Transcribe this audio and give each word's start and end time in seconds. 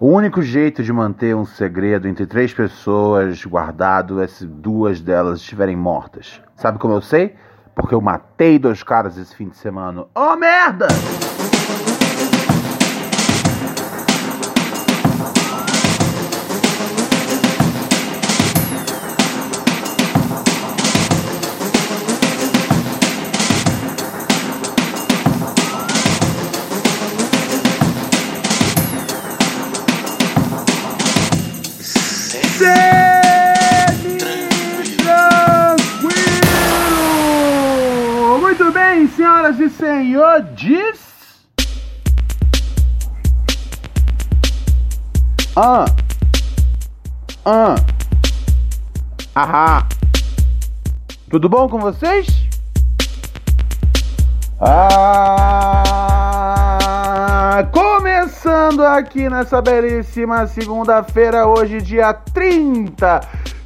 O 0.00 0.06
único 0.06 0.40
jeito 0.40 0.80
de 0.80 0.92
manter 0.92 1.34
um 1.34 1.44
segredo 1.44 2.06
entre 2.06 2.24
três 2.24 2.54
pessoas 2.54 3.44
guardado 3.44 4.22
é 4.22 4.28
se 4.28 4.46
duas 4.46 5.00
delas 5.00 5.40
estiverem 5.40 5.74
mortas. 5.74 6.40
Sabe 6.54 6.78
como 6.78 6.94
eu 6.94 7.00
sei? 7.00 7.34
Porque 7.74 7.96
eu 7.96 8.00
matei 8.00 8.60
dois 8.60 8.84
caras 8.84 9.18
esse 9.18 9.34
fim 9.34 9.48
de 9.48 9.56
semana. 9.56 10.06
Oh 10.14 10.36
merda! 10.36 10.86
E 39.68 39.70
senhores. 39.70 40.98
Ah. 45.54 45.84
Ah. 47.44 47.74
Ahá. 49.34 49.86
Tudo 51.30 51.48
bom 51.48 51.68
com 51.68 51.78
vocês? 51.78 52.26
Ah, 54.60 55.14
começando 57.70 58.84
aqui 58.84 59.28
nessa 59.28 59.62
belíssima 59.62 60.46
segunda-feira, 60.48 61.46
hoje, 61.46 61.80
dia 61.80 62.12
30 62.12 63.20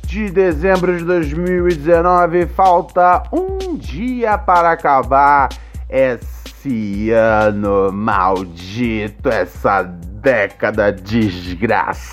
de 0.04 0.30
dezembro 0.30 0.98
de 0.98 1.04
2019. 1.04 2.46
Falta 2.48 3.22
um 3.32 3.76
dia 3.76 4.36
para 4.36 4.72
acabar 4.72 5.48
esse 5.92 7.10
ano 7.10 7.92
maldito, 7.92 9.28
essa 9.28 9.82
década 9.82 10.90
desgraçada, 10.90 12.06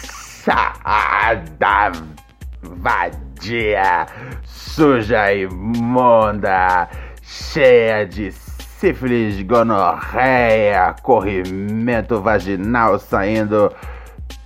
vadia, 2.61 4.05
suja, 4.43 5.33
imunda, 5.33 6.89
cheia 7.21 8.05
de 8.05 8.33
sífilis, 8.33 9.41
gonorreia, 9.43 10.93
corrimento 11.01 12.19
vaginal 12.21 12.99
saindo 12.99 13.73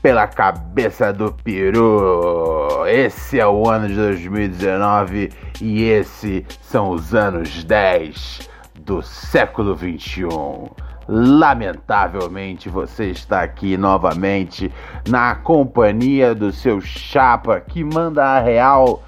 pela 0.04 0.28
cabeça 0.28 1.12
do 1.12 1.34
peru. 1.34 2.86
Esse 2.86 3.40
é 3.40 3.48
o 3.48 3.68
ano 3.68 3.88
de 3.88 3.96
2019 3.96 5.32
e 5.60 5.86
esses 5.86 6.44
são 6.62 6.92
os 6.92 7.16
anos 7.16 7.64
10 7.64 8.53
do 8.80 9.02
século 9.02 9.76
21. 9.76 10.70
Lamentavelmente 11.08 12.70
você 12.70 13.10
está 13.10 13.42
aqui 13.42 13.78
novamente 13.78 14.72
na 15.08 15.36
companhia 15.36 16.34
do 16.34 16.52
seu 16.52 16.80
chapa 16.80 17.60
que 17.60 17.84
manda 17.84 18.24
a 18.24 18.40
real 18.40 19.04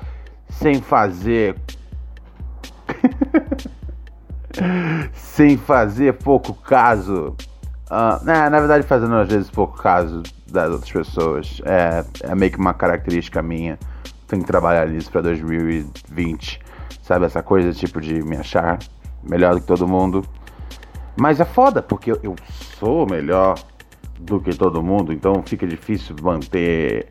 sem 0.50 0.82
fazer 0.82 1.56
sem 5.14 5.58
fazer 5.58 6.14
pouco 6.14 6.54
caso. 6.54 7.36
Ah, 7.90 8.20
na, 8.24 8.50
na 8.50 8.60
verdade, 8.60 8.86
fazendo 8.86 9.16
às 9.16 9.30
vezes 9.30 9.50
pouco 9.50 9.78
caso 9.78 10.24
das 10.52 10.72
outras 10.72 10.92
pessoas. 10.92 11.62
É, 11.66 12.04
é 12.24 12.36
meio 12.36 12.52
que 12.52 12.58
uma 12.58 12.74
característica 12.74 13.42
minha. 13.42 13.78
Tenho 14.28 14.42
que 14.42 14.48
trabalhar 14.48 14.88
nisso 14.88 15.12
pra 15.12 15.22
2020. 15.22 16.60
Sabe, 17.02 17.26
essa 17.26 17.44
coisa 17.44 17.72
tipo 17.72 18.02
de 18.02 18.24
me 18.24 18.36
achar 18.36 18.80
melhor 19.26 19.56
do 19.56 19.62
que 19.62 19.68
todo 19.68 19.88
mundo. 19.88 20.24
Mas 21.18 21.40
é 21.40 21.46
foda, 21.46 21.82
porque 21.82 22.12
eu, 22.12 22.20
eu 22.22 22.36
sou 22.80 23.06
melhor 23.10 23.56
do 24.20 24.40
que 24.40 24.56
todo 24.56 24.84
mundo, 24.84 25.14
então 25.14 25.44
fica 25.44 25.66
difícil 25.66 26.16
manter. 26.22 27.08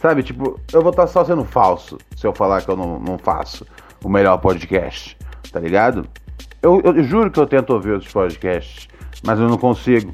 Sabe, 0.00 0.22
tipo, 0.22 0.58
eu 0.72 0.82
vou 0.82 0.90
estar 0.90 1.06
só 1.06 1.24
sendo 1.24 1.44
falso 1.44 1.98
se 2.16 2.26
eu 2.26 2.32
falar 2.32 2.62
que 2.62 2.70
eu 2.70 2.76
não, 2.76 2.98
não 2.98 3.18
faço 3.18 3.66
o 4.02 4.08
melhor 4.08 4.38
podcast, 4.38 5.16
tá 5.52 5.60
ligado? 5.60 6.06
Eu, 6.60 6.80
eu, 6.80 7.02
juro 7.02 7.30
que 7.30 7.38
eu 7.38 7.46
tento 7.46 7.70
ouvir 7.70 7.92
outros 7.92 8.12
podcasts, 8.12 8.88
mas 9.24 9.38
eu 9.38 9.48
não 9.48 9.58
consigo. 9.58 10.12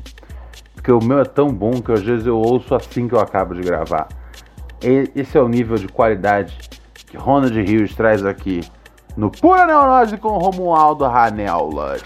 Porque 0.75 0.93
o 0.93 1.03
meu 1.03 1.21
é 1.21 1.25
tão 1.25 1.49
bom 1.49 1.81
que 1.81 1.93
às 1.93 2.03
vezes 2.03 2.27
eu 2.27 2.39
ouço 2.39 2.75
assim 2.75 3.09
que 3.09 3.15
eu 3.15 3.21
acabo 3.21 3.55
de 3.55 3.61
gravar. 3.61 4.09
E, 4.83 5.11
esse 5.15 5.37
é 5.37 5.41
o 5.41 5.49
nível 5.49 5.77
de 5.77 5.89
qualidade 5.89 6.57
que 7.07 7.17
Ronald 7.17 7.59
Rios 7.61 7.95
traz 7.95 8.25
aqui 8.25 8.61
no 9.19 9.33
Pura 9.33 9.67
Neurose 9.67 10.17
com 10.17 10.39
Romualdo 10.39 11.05
Ranelas. 11.05 12.05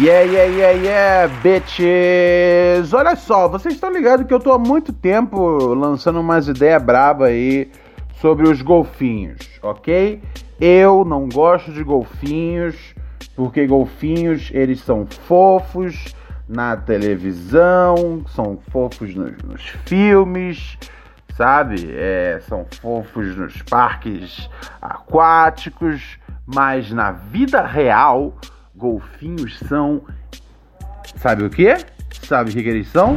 Yeah, 0.00 0.22
yeah, 0.22 0.44
yeah, 0.44 0.70
yeah, 0.70 1.34
bitches! 1.42 2.94
Olha 2.94 3.14
só, 3.14 3.46
vocês 3.46 3.74
estão 3.74 3.92
ligados 3.92 4.26
que 4.26 4.32
eu 4.32 4.40
tô 4.40 4.52
há 4.52 4.58
muito 4.58 4.90
tempo 4.90 5.38
lançando 5.74 6.18
umas 6.18 6.48
ideias 6.48 6.82
braba 6.82 7.26
aí 7.26 7.70
sobre 8.22 8.48
os 8.48 8.62
golfinhos, 8.62 9.60
ok? 9.62 10.22
Eu 10.58 11.04
não 11.04 11.28
gosto 11.28 11.70
de 11.70 11.84
golfinhos, 11.84 12.94
porque 13.36 13.66
golfinhos, 13.66 14.50
eles 14.54 14.80
são 14.80 15.06
fofos 15.06 16.14
na 16.48 16.76
televisão, 16.76 18.24
são 18.28 18.58
fofos 18.70 19.14
nos, 19.14 19.36
nos 19.42 19.62
filmes, 19.86 20.78
sabe? 21.36 21.90
É, 21.90 22.40
são 22.48 22.66
fofos 22.80 23.36
nos 23.36 23.62
parques 23.62 24.48
aquáticos, 24.80 26.18
mas 26.46 26.90
na 26.90 27.12
vida 27.12 27.62
real 27.62 28.36
golfinhos 28.74 29.58
são. 29.60 30.02
Sabe 31.16 31.44
o 31.44 31.50
que? 31.50 31.76
Sabe 32.22 32.50
o 32.50 32.52
que, 32.52 32.62
que 32.62 32.68
eles 32.68 32.88
são? 32.88 33.16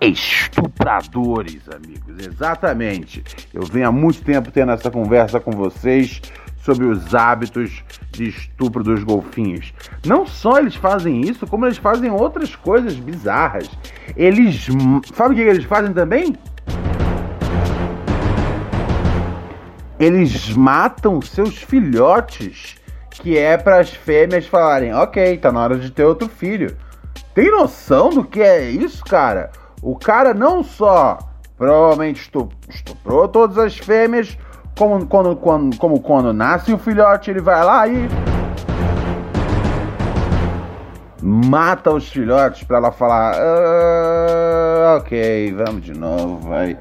Estupradores, 0.00 1.68
amigos. 1.68 2.24
Exatamente. 2.24 3.24
Eu 3.52 3.62
venho 3.62 3.88
há 3.88 3.92
muito 3.92 4.22
tempo 4.22 4.50
tendo 4.50 4.72
essa 4.72 4.90
conversa 4.90 5.40
com 5.40 5.50
vocês 5.50 6.22
sobre 6.68 6.86
os 6.86 7.14
hábitos 7.14 7.82
de 8.10 8.28
estupro 8.28 8.84
dos 8.84 9.02
golfinhos. 9.02 9.72
Não 10.04 10.26
só 10.26 10.58
eles 10.58 10.74
fazem 10.74 11.22
isso, 11.22 11.46
como 11.46 11.64
eles 11.64 11.78
fazem 11.78 12.10
outras 12.10 12.54
coisas 12.54 12.94
bizarras. 12.94 13.70
Eles. 14.14 14.66
Sabe 15.14 15.32
o 15.32 15.36
que 15.36 15.42
eles 15.42 15.64
fazem 15.64 15.92
também? 15.92 16.34
eles 19.98 20.50
matam 20.50 21.20
seus 21.20 21.56
filhotes, 21.56 22.76
que 23.10 23.36
é 23.36 23.56
para 23.56 23.80
as 23.80 23.90
fêmeas 23.90 24.46
falarem: 24.46 24.94
ok, 24.94 25.38
tá 25.38 25.50
na 25.50 25.60
hora 25.60 25.78
de 25.78 25.90
ter 25.90 26.04
outro 26.04 26.28
filho. 26.28 26.76
Tem 27.34 27.50
noção 27.50 28.10
do 28.10 28.24
que 28.24 28.40
é 28.40 28.70
isso, 28.70 29.04
cara? 29.04 29.50
O 29.82 29.96
cara 29.96 30.34
não 30.34 30.62
só 30.62 31.18
provavelmente 31.56 32.30
estuprou 32.68 33.26
todas 33.26 33.58
as 33.58 33.76
fêmeas, 33.76 34.38
como 34.78 35.04
quando, 35.06 35.34
quando, 35.34 35.76
como 35.76 36.00
quando 36.00 36.32
nasce 36.32 36.72
o 36.72 36.78
filhote, 36.78 37.32
ele 37.32 37.40
vai 37.40 37.64
lá 37.64 37.88
e. 37.88 38.08
Mata 41.20 41.90
os 41.90 42.08
filhotes 42.08 42.62
para 42.62 42.78
ela 42.78 42.92
falar: 42.92 43.34
ah, 43.36 44.98
ok, 45.00 45.52
vamos 45.52 45.82
de 45.82 45.92
novo, 45.92 46.48
vai. 46.48 46.78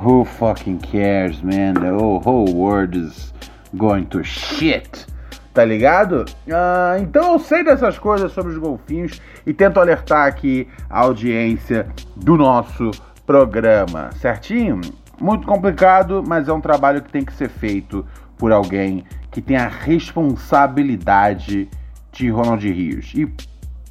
Who 0.00 0.24
fucking 0.24 0.78
cares, 0.78 1.42
man? 1.42 1.74
The 1.74 1.90
whole, 1.90 2.52
world 2.52 2.96
is 2.96 3.34
going 3.74 4.04
to 4.04 4.22
shit. 4.22 5.06
Tá 5.52 5.64
ligado? 5.64 6.26
Ah, 6.52 6.96
então 7.00 7.32
eu 7.32 7.38
sei 7.40 7.64
dessas 7.64 7.98
coisas 7.98 8.30
sobre 8.30 8.52
os 8.52 8.58
golfinhos 8.58 9.20
e 9.44 9.52
tento 9.52 9.80
alertar 9.80 10.28
aqui 10.28 10.68
a 10.88 11.00
audiência 11.00 11.88
do 12.14 12.36
nosso 12.36 12.90
programa, 13.26 14.10
certinho? 14.20 14.80
Muito 15.20 15.46
complicado, 15.46 16.22
mas 16.26 16.48
é 16.48 16.52
um 16.52 16.60
trabalho 16.60 17.02
que 17.02 17.10
tem 17.10 17.24
que 17.24 17.32
ser 17.32 17.48
feito 17.48 18.04
por 18.36 18.52
alguém 18.52 19.04
que 19.30 19.40
tem 19.40 19.56
a 19.56 19.68
responsabilidade 19.68 21.68
de 22.12 22.30
Ronald 22.30 22.66
Rios. 22.66 23.12
E 23.14 23.30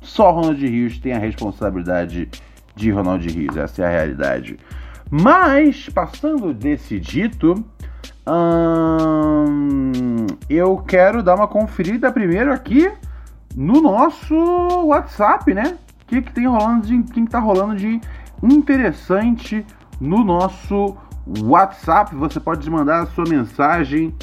só 0.02 0.32
Ronald 0.32 0.66
Rios 0.66 1.00
tem 1.00 1.14
a 1.14 1.20
responsabilidade 1.20 2.30
de 2.76 2.92
Ronald 2.92 3.28
Rios, 3.28 3.58
essa 3.58 3.84
é 3.84 3.86
a 3.86 3.90
realidade. 3.90 4.58
Mas, 5.10 5.90
passando 5.90 6.54
desse 6.54 7.00
dito, 7.00 7.64
hum, 8.28 10.28
eu 10.50 10.78
quero 10.78 11.24
dar 11.24 11.36
uma 11.36 11.48
conferida 11.48 12.12
primeiro 12.12 12.52
aqui 12.52 12.92
no 13.56 13.82
nosso 13.82 14.36
WhatsApp, 14.86 15.54
né? 15.54 15.78
O 16.02 16.06
que, 16.08 16.22
que 16.22 16.34
tem 16.34 16.48
rolando 16.48 16.86
de. 16.86 17.04
Quem 17.14 17.26
tá 17.26 17.40
rolando 17.40 17.76
de 17.76 18.02
interessante 18.44 19.66
no 20.00 20.24
nosso 20.24 20.96
WhatsApp. 21.26 22.14
Você 22.16 22.40
pode 22.40 22.70
mandar 22.70 23.02
a 23.02 23.08
sua 23.08 23.26
mensagem 23.28 24.14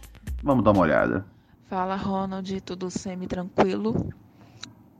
Vamos 0.44 0.64
dar 0.64 0.74
uma 0.74 0.82
olhada. 0.82 1.26
Fala, 1.68 1.96
Ronald, 1.96 2.62
tudo 2.62 2.92
semi-tranquilo? 2.92 4.14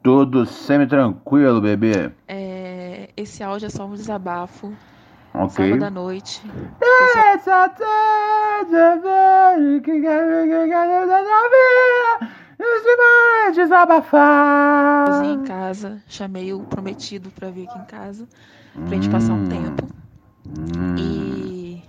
Tudo 0.02 0.48
semi-tranquilo, 0.48 1.62
bebê. 1.62 2.12
É, 2.28 3.12
esse 3.16 3.44
áudio 3.44 3.68
é 3.68 3.70
só 3.70 3.86
um 3.86 3.94
desabafo. 3.94 4.74
Ok. 5.36 5.70
Sábado 5.70 5.84
à 5.84 5.92
noite. 5.92 6.42
Essa 6.82 7.70
tarde 7.70 8.76
que 9.84 10.02
demais 12.58 13.56
desabafar. 13.56 15.08
Sozinha 15.08 15.34
em 15.34 15.44
casa, 15.44 16.02
chamei 16.08 16.54
o 16.54 16.62
prometido 16.62 17.30
pra 17.32 17.50
vir 17.50 17.68
aqui 17.68 17.80
em 17.80 17.86
casa, 17.86 18.28
pra 18.74 18.88
gente 18.96 19.10
passar 19.10 19.34
um 19.34 19.48
tempo. 19.48 19.88
E 20.98 21.84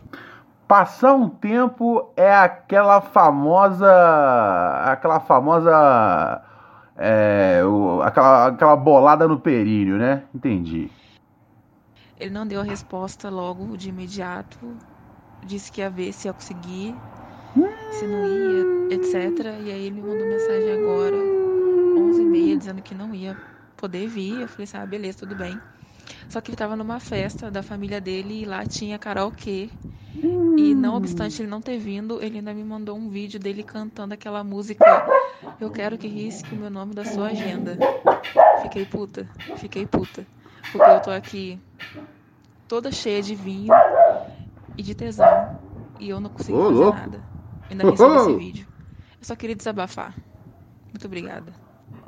Passar 0.68 1.14
um 1.14 1.28
tempo 1.28 2.10
é 2.16 2.34
aquela 2.34 3.00
famosa. 3.00 3.88
aquela 4.84 5.20
famosa. 5.20 6.42
É, 6.98 7.62
o- 7.64 8.00
aquela, 8.02 8.46
aquela 8.48 8.74
bolada 8.74 9.28
no 9.28 9.38
períneo, 9.38 9.96
né? 9.98 10.22
Entendi. 10.34 10.90
ele 12.18 12.30
não 12.30 12.46
deu 12.46 12.60
a 12.60 12.64
resposta 12.64 13.28
logo 13.28 13.76
de 13.76 13.90
imediato. 13.90 14.58
Disse 15.44 15.70
que 15.70 15.82
ia 15.82 15.90
ver 15.90 16.12
se 16.14 16.26
ia 16.26 16.32
conseguir, 16.32 16.96
se 17.98 18.06
não 18.06 18.26
ia, 18.26 18.94
etc. 18.94 19.14
E 19.64 19.70
aí 19.72 19.86
ele 19.86 20.00
me 20.00 20.02
mandou 20.02 20.26
mensagem 20.26 20.72
agora, 20.72 21.16
11h30, 21.16 22.58
dizendo 22.58 22.82
que 22.82 22.94
não 22.94 23.14
ia 23.14 23.36
poder 23.76 24.06
vir. 24.06 24.40
Eu 24.42 24.48
falei 24.48 24.64
assim, 24.64 24.76
ah, 24.76 24.86
beleza, 24.86 25.18
tudo 25.18 25.34
bem. 25.34 25.58
Só 26.28 26.40
que 26.40 26.50
ele 26.50 26.56
tava 26.56 26.76
numa 26.76 27.00
festa 27.00 27.50
da 27.50 27.62
família 27.62 28.00
dele 28.00 28.42
e 28.42 28.44
lá 28.44 28.64
tinha 28.66 28.98
karaokê. 28.98 29.70
E 30.58 30.74
não 30.74 30.96
obstante 30.96 31.42
ele 31.42 31.50
não 31.50 31.60
ter 31.60 31.78
vindo, 31.78 32.22
ele 32.22 32.38
ainda 32.38 32.54
me 32.54 32.64
mandou 32.64 32.96
um 32.96 33.08
vídeo 33.08 33.38
dele 33.38 33.62
cantando 33.62 34.14
aquela 34.14 34.42
música 34.42 34.84
Eu 35.60 35.70
quero 35.70 35.98
que 35.98 36.08
risque 36.08 36.54
o 36.54 36.58
meu 36.58 36.70
nome 36.70 36.94
da 36.94 37.04
sua 37.04 37.28
agenda. 37.28 37.76
Fiquei 38.62 38.84
puta, 38.84 39.28
fiquei 39.56 39.86
puta. 39.86 40.26
Porque 40.72 40.90
eu 40.90 41.00
tô 41.00 41.10
aqui 41.10 41.58
toda 42.66 42.90
cheia 42.90 43.22
de 43.22 43.34
vinho 43.34 43.72
e 44.76 44.82
de 44.82 44.94
tesão. 44.94 45.60
E 45.98 46.08
eu 46.08 46.20
não 46.20 46.30
consigo 46.30 46.58
Ô, 46.58 46.62
fazer 46.68 46.74
louco. 46.74 46.98
nada. 46.98 47.35
Ainda 47.70 47.86
Ô, 47.86 47.90
ô. 47.90 48.16
esse 48.16 48.36
vídeo. 48.36 48.66
Eu 49.20 49.24
só 49.24 49.36
queria 49.36 49.56
desabafar. 49.56 50.14
Muito 50.92 51.06
obrigada. 51.06 51.52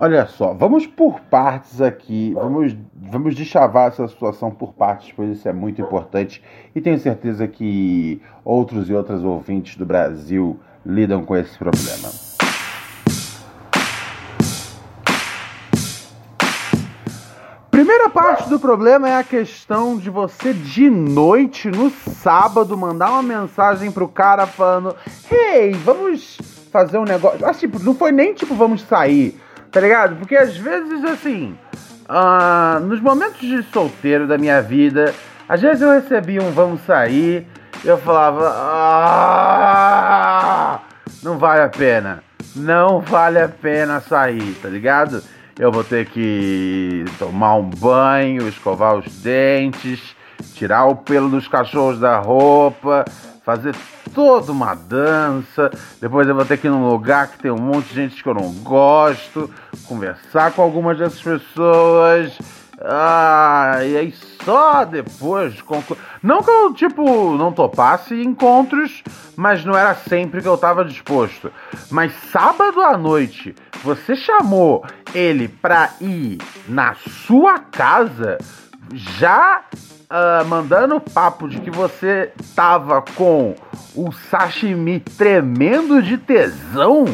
Olha 0.00 0.26
só, 0.26 0.55
vamos 0.55 0.87
por 0.87 1.20
partes 1.22 1.81
aqui. 1.81 2.32
Vamos, 2.34 2.76
vamos 2.94 3.34
deschavar 3.34 3.88
essa 3.88 4.06
situação 4.06 4.50
por 4.50 4.72
partes, 4.72 5.12
pois 5.14 5.38
isso 5.38 5.49
é 5.49 5.52
muito 5.52 5.81
importante. 5.81 6.43
E 6.75 6.81
tenho 6.81 6.99
certeza 6.99 7.49
que 7.49 8.22
outros 8.44 8.88
e 8.88 8.94
outras 8.94 9.25
ouvintes 9.25 9.76
do 9.76 9.84
Brasil 9.84 10.58
lidam 10.87 11.25
com 11.25 11.37
esse 11.37 11.58
problema. 11.58 12.27
Primeira 17.88 18.11
parte 18.11 18.50
do 18.50 18.61
problema 18.61 19.08
é 19.08 19.17
a 19.17 19.25
questão 19.25 19.96
de 19.96 20.11
você 20.11 20.52
de 20.52 20.90
noite, 20.90 21.70
no 21.70 21.88
sábado, 21.88 22.76
mandar 22.76 23.08
uma 23.12 23.23
mensagem 23.23 23.90
pro 23.90 24.06
cara 24.06 24.46
falando: 24.46 24.94
Hey, 25.32 25.73
vamos 25.73 26.37
fazer 26.70 26.99
um 26.99 27.05
negócio. 27.05 27.38
Mas, 27.40 27.58
tipo, 27.58 27.79
não 27.79 27.94
foi 27.94 28.12
nem 28.12 28.35
tipo, 28.35 28.55
vamos 28.55 28.82
sair, 28.82 29.40
tá 29.73 29.81
ligado? 29.81 30.17
Porque 30.17 30.37
às 30.37 30.55
vezes, 30.55 31.02
assim, 31.02 31.56
ah, 32.06 32.79
nos 32.82 33.00
momentos 33.00 33.40
de 33.40 33.62
solteiro 33.73 34.26
da 34.26 34.37
minha 34.37 34.61
vida, 34.61 35.14
às 35.49 35.62
vezes 35.62 35.81
eu 35.81 35.90
recebia 35.90 36.43
um 36.43 36.50
vamos 36.50 36.82
sair, 36.82 37.46
eu 37.82 37.96
falava: 37.96 38.52
Ah, 38.55 39.61
não 41.23 41.38
vale 41.38 41.62
a 41.62 41.70
pena. 41.70 42.23
Não 42.55 43.00
vale 43.00 43.40
a 43.40 43.49
pena 43.49 43.99
sair, 44.00 44.58
tá 44.61 44.69
ligado? 44.69 45.23
Eu 45.58 45.72
vou 45.72 45.82
ter 45.82 46.06
que 46.06 47.05
tomar 47.19 47.56
um 47.56 47.69
banho, 47.69 48.46
escovar 48.46 48.96
os 48.96 49.12
dentes, 49.20 50.14
tirar 50.55 50.87
o 50.87 50.94
pelo 50.94 51.28
dos 51.28 51.49
cachorros 51.49 51.99
da 51.99 52.16
roupa, 52.19 53.05
fazer 53.44 53.75
toda 54.14 54.52
uma 54.52 54.75
dança. 54.75 55.69
Depois 56.00 56.28
eu 56.28 56.34
vou 56.37 56.44
ter 56.44 56.58
que 56.58 56.69
ir 56.69 56.70
num 56.70 56.88
lugar 56.88 57.26
que 57.26 57.38
tem 57.40 57.50
um 57.50 57.60
monte 57.60 57.88
de 57.88 57.94
gente 57.94 58.22
que 58.22 58.28
eu 58.28 58.34
não 58.34 58.52
gosto, 58.62 59.50
conversar 59.88 60.52
com 60.52 60.62
algumas 60.62 60.96
dessas 60.96 61.20
pessoas. 61.20 62.38
Ah, 62.80 63.78
e 63.82 63.96
aí 63.96 64.14
só 64.44 64.84
depois. 64.84 65.60
conclu- 65.62 65.96
Não 66.22 66.42
que 66.42 66.50
eu, 66.50 66.72
tipo, 66.72 67.36
não 67.36 67.52
topasse 67.52 68.14
encontros, 68.22 69.02
mas 69.36 69.64
não 69.64 69.76
era 69.76 69.94
sempre 69.94 70.40
que 70.40 70.48
eu 70.48 70.56
tava 70.56 70.84
disposto. 70.84 71.50
Mas 71.90 72.12
sábado 72.32 72.80
à 72.80 72.97
noite, 72.97 73.54
você 73.82 74.14
chamou 74.14 74.85
ele 75.14 75.49
pra 75.49 75.90
ir 76.00 76.38
na 76.68 76.94
sua 77.26 77.58
casa, 77.58 78.38
já 78.92 79.62
ah, 80.08 80.44
mandando 80.47 81.00
papo 81.00 81.49
de 81.49 81.61
que 81.61 81.70
você 81.70 82.32
tava 82.54 83.02
com 83.16 83.54
o 83.94 84.12
sashimi 84.12 85.00
tremendo 85.00 86.00
de 86.00 86.16
tesão, 86.16 87.04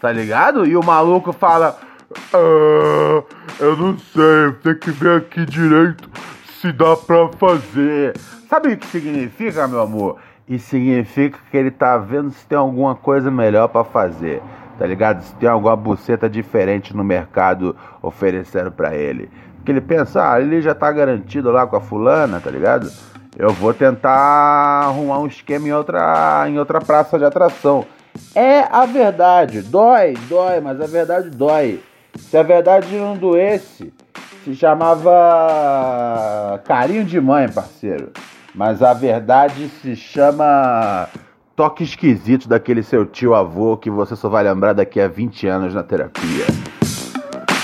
tá 0.00 0.10
ligado? 0.10 0.66
E 0.66 0.76
o 0.76 0.82
maluco 0.84 1.32
fala. 1.32 1.78
"Ah, 2.32 3.22
eu 3.60 3.76
não 3.76 3.98
sei, 3.98 4.52
tem 4.62 4.74
que 4.74 4.90
ver 4.90 5.18
aqui 5.18 5.44
direito 5.46 6.08
se 6.60 6.72
dá 6.72 6.96
pra 6.96 7.28
fazer. 7.38 8.16
Sabe 8.48 8.72
o 8.72 8.76
que 8.76 8.86
significa, 8.86 9.66
meu 9.66 9.80
amor? 9.80 10.16
Isso 10.48 10.70
significa 10.70 11.38
que 11.50 11.56
ele 11.56 11.70
tá 11.70 11.96
vendo 11.96 12.30
se 12.30 12.44
tem 12.46 12.58
alguma 12.58 12.94
coisa 12.94 13.30
melhor 13.30 13.68
pra 13.68 13.84
fazer, 13.84 14.42
tá 14.78 14.84
ligado? 14.84 15.22
Se 15.22 15.34
tem 15.36 15.48
alguma 15.48 15.76
buceta 15.76 16.28
diferente 16.28 16.94
no 16.94 17.04
mercado 17.04 17.76
oferecendo 18.02 18.70
pra 18.70 18.94
ele. 18.94 19.30
Porque 19.56 19.70
ele 19.70 19.80
pensa, 19.80 20.32
ah, 20.32 20.40
ele 20.40 20.60
já 20.60 20.74
tá 20.74 20.90
garantido 20.90 21.50
lá 21.50 21.66
com 21.66 21.76
a 21.76 21.80
fulana, 21.80 22.40
tá 22.40 22.50
ligado? 22.50 22.90
Eu 23.38 23.50
vou 23.52 23.72
tentar 23.72 24.84
arrumar 24.84 25.20
um 25.20 25.26
esquema 25.26 25.68
em 25.68 25.72
outra, 25.72 26.44
em 26.48 26.58
outra 26.58 26.80
praça 26.80 27.18
de 27.18 27.24
atração. 27.24 27.86
É 28.34 28.62
a 28.70 28.84
verdade, 28.84 29.62
dói, 29.62 30.14
dói, 30.28 30.60
mas 30.60 30.80
a 30.80 30.86
verdade 30.86 31.30
dói. 31.30 31.80
Se 32.16 32.36
a 32.36 32.42
verdade 32.42 32.96
não 32.96 33.16
doesse, 33.16 33.92
se 34.44 34.54
chamava 34.54 36.60
carinho 36.64 37.04
de 37.04 37.20
mãe, 37.20 37.48
parceiro. 37.48 38.12
Mas 38.54 38.82
a 38.82 38.92
verdade 38.92 39.68
se 39.80 39.94
chama 39.94 41.08
toque 41.54 41.84
esquisito 41.84 42.48
daquele 42.48 42.82
seu 42.82 43.04
tio 43.04 43.34
avô 43.34 43.76
que 43.76 43.90
você 43.90 44.16
só 44.16 44.28
vai 44.28 44.42
lembrar 44.42 44.72
daqui 44.72 45.00
a 45.00 45.08
20 45.08 45.46
anos 45.46 45.74
na 45.74 45.82
terapia. 45.82 46.46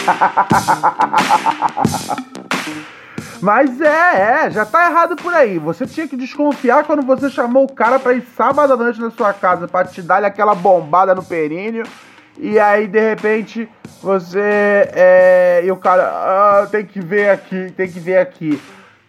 Mas 3.41 3.81
é, 3.81 4.47
é, 4.47 4.51
já 4.51 4.65
tá 4.65 4.91
errado 4.91 5.17
por 5.17 5.33
aí. 5.33 5.59
Você 5.59 5.87
tinha 5.87 6.09
que 6.09 6.17
desconfiar 6.17 6.85
quando 6.85 7.03
você 7.03 7.31
chamou 7.31 7.65
o 7.65 7.73
cara 7.73 7.99
pra 7.99 8.15
ir 8.15 8.23
sábado 8.37 8.73
à 8.73 8.77
noite 8.77 9.01
na 9.01 9.11
sua 9.11 9.33
casa 9.33 9.69
pra 9.69 9.85
te 9.85 10.03
dar 10.03 10.25
aquela 10.25 10.55
bombada 10.55 11.15
no 11.15 11.23
períneo. 11.23 11.85
E 12.39 12.59
aí, 12.59 12.87
de 12.87 13.01
repente, 13.01 13.69
você. 14.03 14.41
É, 14.93 15.63
e 15.65 15.71
o 15.71 15.77
cara. 15.77 16.05
Ah, 16.05 16.69
tem 16.71 16.85
que 16.85 17.01
ver 17.01 17.31
aqui, 17.31 17.73
tem 17.77 17.89
que 17.89 17.99
ver 17.99 18.19
aqui. 18.19 18.61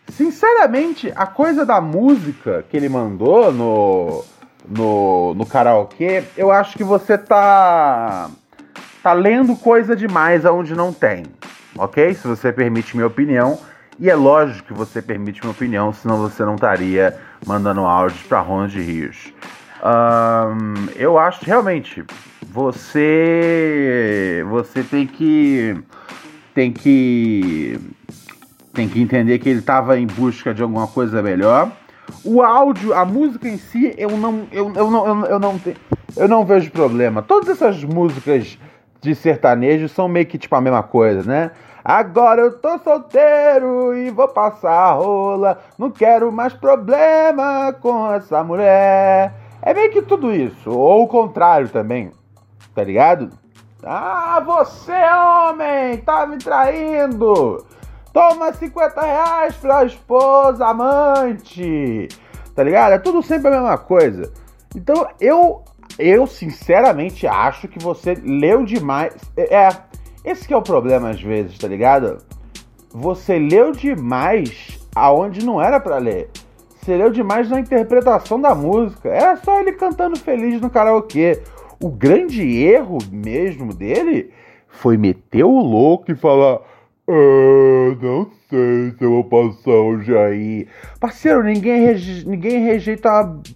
Sinceramente, 0.10 1.12
a 1.15 1.25
coisa 1.25 1.65
da 1.65 1.81
música 1.81 2.65
que 2.69 2.77
ele 2.77 2.89
mandou 2.89 3.51
no. 3.51 4.24
no, 4.67 5.34
no 5.34 5.46
karaokê, 5.46 6.24
eu 6.38 6.51
acho 6.51 6.77
que 6.77 6.84
você 6.84 7.17
tá, 7.17 8.29
tá 9.03 9.13
lendo 9.13 9.55
coisa 9.55 9.96
demais 9.96 10.46
aonde 10.46 10.74
não 10.74 10.93
tem, 10.93 11.24
ok? 11.77 12.13
Se 12.13 12.27
você 12.27 12.51
permite 12.51 12.96
minha 12.96 13.07
opinião. 13.07 13.60
E 14.00 14.12
é 14.12 14.15
lógico 14.15 14.67
que 14.67 14.74
você 14.75 15.01
permite 15.01 15.41
minha 15.41 15.51
opinião, 15.51 15.91
senão 15.91 16.17
você 16.17 16.46
não 16.46 16.53
estaria 16.53 17.17
mandando 17.43 17.81
áudios 17.81 18.22
para 18.24 18.39
Ronald 18.39 18.79
Rios. 18.79 19.34
Um, 19.84 20.89
eu 20.96 21.17
acho 21.17 21.43
realmente 21.43 22.05
você 22.58 24.44
você 24.50 24.82
tem 24.82 25.06
que 25.06 25.80
tem 26.56 26.74
que 26.74 27.80
tem 28.74 28.90
que 28.90 29.00
entender 29.00 29.38
que 29.38 29.48
ele 29.48 29.60
estava 29.60 30.00
em 30.00 30.08
busca 30.08 30.56
de 30.56 30.64
alguma 30.64 30.88
coisa 30.88 31.22
melhor. 31.22 31.72
O 32.24 32.42
áudio, 32.42 32.96
a 32.96 33.06
música 33.06 33.48
em 33.48 33.60
si, 33.60 33.94
eu 33.96 34.10
não 34.18 34.48
eu, 34.52 34.74
eu 34.74 34.90
não 34.90 35.08
eu, 35.08 35.26
eu 35.26 35.40
não 35.40 35.60
tenho, 35.60 35.78
eu 36.16 36.28
não 36.28 36.44
vejo 36.44 36.72
problema. 36.72 37.22
Todas 37.22 37.48
essas 37.50 37.84
músicas 37.84 38.58
de 39.02 39.14
sertanejo 39.14 39.88
são 39.88 40.08
meio 40.08 40.26
que 40.26 40.40
tipo 40.40 40.56
a 40.56 40.62
mesma 40.62 40.82
coisa, 40.82 41.30
né? 41.30 41.52
Agora 41.86 42.42
eu 42.42 42.58
tô 42.58 42.80
solteiro 42.80 43.96
e 43.96 44.10
vou 44.10 44.30
passar 44.30 44.72
a 44.72 44.94
rola. 44.94 45.60
Não 45.78 45.92
quero 45.92 46.32
mais 46.32 46.54
problema 46.54 47.72
com 47.80 48.12
essa 48.12 48.44
mulher. 48.44 49.32
É 49.62 49.76
meio 49.76 49.92
que 49.92 50.02
tudo 50.02 50.34
isso. 50.34 50.72
Ou 50.72 51.04
o 51.04 51.08
contrário 51.08 51.70
também. 51.70 52.12
Tá 52.77 52.84
ligado? 52.84 53.31
Ah, 53.84 54.39
você, 54.46 54.91
homem, 54.93 55.98
tá 55.98 56.27
me 56.27 56.38
traindo. 56.38 57.65
Toma 58.13 58.53
50 58.53 59.01
reais 59.01 59.55
pra 59.55 59.84
esposa, 59.84 60.63
amante. 60.63 62.07
Tá 62.53 62.62
ligado? 62.62 62.91
É 62.91 63.00
tudo 63.00 63.24
sempre 63.24 63.48
a 63.48 63.51
mesma 63.60 63.79
coisa. 63.79 64.31
Então 64.75 65.07
eu, 65.19 65.63
eu 65.98 66.27
sinceramente 66.27 67.25
acho 67.25 67.67
que 67.67 67.79
você 67.79 68.13
leu 68.13 68.63
demais. 68.63 69.15
É, 69.36 69.55
é 69.55 69.69
esse 70.24 70.48
que 70.48 70.53
é 70.53 70.57
o 70.57 70.62
problema 70.62 71.10
às 71.10 71.19
vezes, 71.19 71.57
tá 71.57 71.67
ligado? 71.67 72.19
Você 72.91 73.39
leu 73.39 73.72
demais 73.72 74.77
aonde 74.96 75.43
não 75.43 75.60
era 75.60 75.79
para 75.79 75.98
ler. 75.98 76.29
Você 76.79 76.96
leu 76.96 77.10
demais 77.10 77.50
na 77.50 77.60
interpretação 77.60 78.39
da 78.39 78.53
música. 78.53 79.10
Era 79.10 79.36
só 79.38 79.60
ele 79.60 79.72
cantando 79.72 80.15
feliz 80.15 80.62
no 80.62 80.69
karaokê. 80.69 81.41
O 81.79 81.89
grande 81.89 82.41
erro 82.41 82.98
mesmo 83.12 83.74
dele 83.74 84.31
foi 84.67 84.98
meter 84.98 85.43
o 85.43 85.60
louco 85.60 86.12
e 86.12 86.15
falar: 86.15 86.60
ah, 87.10 87.96
não 88.01 88.29
sei 88.50 88.91
se 88.98 89.01
eu 89.03 89.12
vou 89.12 89.24
passar 89.24 89.72
hoje 89.72 90.17
aí. 90.17 90.67
Parceiro, 91.00 91.41
ninguém, 91.43 91.86
reje... 91.86 92.27
ninguém 92.27 92.63
rejeita, 92.63 93.10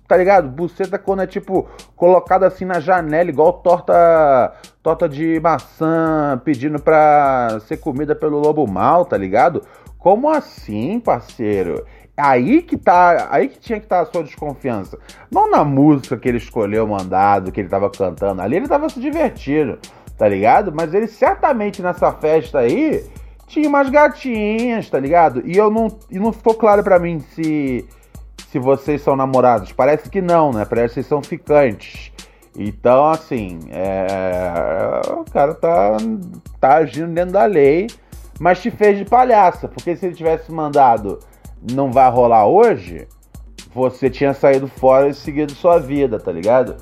tá 0.08 0.16
ligado? 0.16 0.48
Buceta 0.48 0.98
quando 0.98 1.24
é 1.24 1.28
tipo 1.28 1.68
colocada 1.96 2.48
assim 2.48 2.64
na 2.64 2.80
janela, 2.80 3.30
igual 3.30 3.54
torta 3.54 4.54
torta 4.82 5.10
de 5.10 5.40
maçã 5.42 6.42
pedindo 6.46 6.80
pra 6.80 7.60
ser 7.68 7.78
comida 7.78 8.16
pelo 8.16 8.40
lobo 8.40 8.66
mal, 8.66 9.04
tá 9.04 9.18
ligado? 9.18 9.64
Como 9.98 10.30
assim, 10.30 11.00
parceiro? 11.00 11.86
Aí 12.22 12.62
que 12.62 12.78
tá, 12.78 13.30
aí 13.32 13.48
que 13.48 13.60
tinha 13.60 13.80
que 13.80 13.86
estar 13.86 13.98
tá 13.98 14.02
a 14.04 14.06
sua 14.06 14.24
desconfiança. 14.24 15.00
Não 15.32 15.50
na 15.50 15.64
música 15.64 16.16
que 16.16 16.30
ele 16.30 16.38
escolheu 16.38 16.86
mandado, 16.86 17.52
que 17.52 17.60
ele 17.60 17.70
tava 17.70 17.90
cantando. 17.90 18.44
Ali 18.44 18.58
ele 18.58 18.68
tava 18.68 18.88
se 18.90 19.00
divertindo, 19.00 19.80
tá 20.20 20.28
ligado? 20.28 20.72
Mas 20.72 20.94
ele 20.94 21.08
certamente 21.08 21.82
nessa 21.82 22.12
festa 22.12 22.60
aí 22.60 23.04
tinha 23.48 23.68
umas 23.68 23.90
gatinhas, 23.90 24.88
tá 24.88 25.00
ligado? 25.00 25.42
E 25.46 25.58
eu 25.58 25.72
não, 25.72 25.88
e 26.12 26.20
não 26.20 26.32
ficou 26.32 26.54
claro 26.54 26.84
para 26.84 27.00
mim 27.00 27.20
se 27.20 27.88
se 28.52 28.60
vocês 28.60 29.02
são 29.02 29.16
namorados. 29.16 29.72
Parece 29.72 30.08
que 30.08 30.22
não, 30.22 30.52
né? 30.52 30.64
Parece 30.66 30.90
que 30.90 30.94
vocês 30.96 31.08
são 31.08 31.24
ficantes. 31.24 32.12
Então, 32.56 33.08
assim, 33.08 33.60
é... 33.72 35.02
o 35.10 35.24
cara 35.24 35.56
tá, 35.56 35.98
tá 36.60 36.76
agindo 36.76 37.14
dentro 37.14 37.32
da 37.32 37.46
lei, 37.46 37.88
mas 38.40 38.62
te 38.62 38.70
fez 38.70 38.98
de 38.98 39.06
palhaça, 39.06 39.70
porque 39.70 39.96
se 39.96 40.06
ele 40.06 40.16
tivesse 40.16 40.52
mandado 40.52 41.18
não 41.72 41.92
vai 41.92 42.10
rolar 42.10 42.48
hoje, 42.48 43.08
você 43.74 44.10
tinha 44.10 44.34
saído 44.34 44.68
fora 44.68 45.10
e 45.10 45.14
seguido 45.14 45.54
sua 45.54 45.80
vida, 45.80 46.20
tá 46.20 46.32
ligado? 46.32 46.78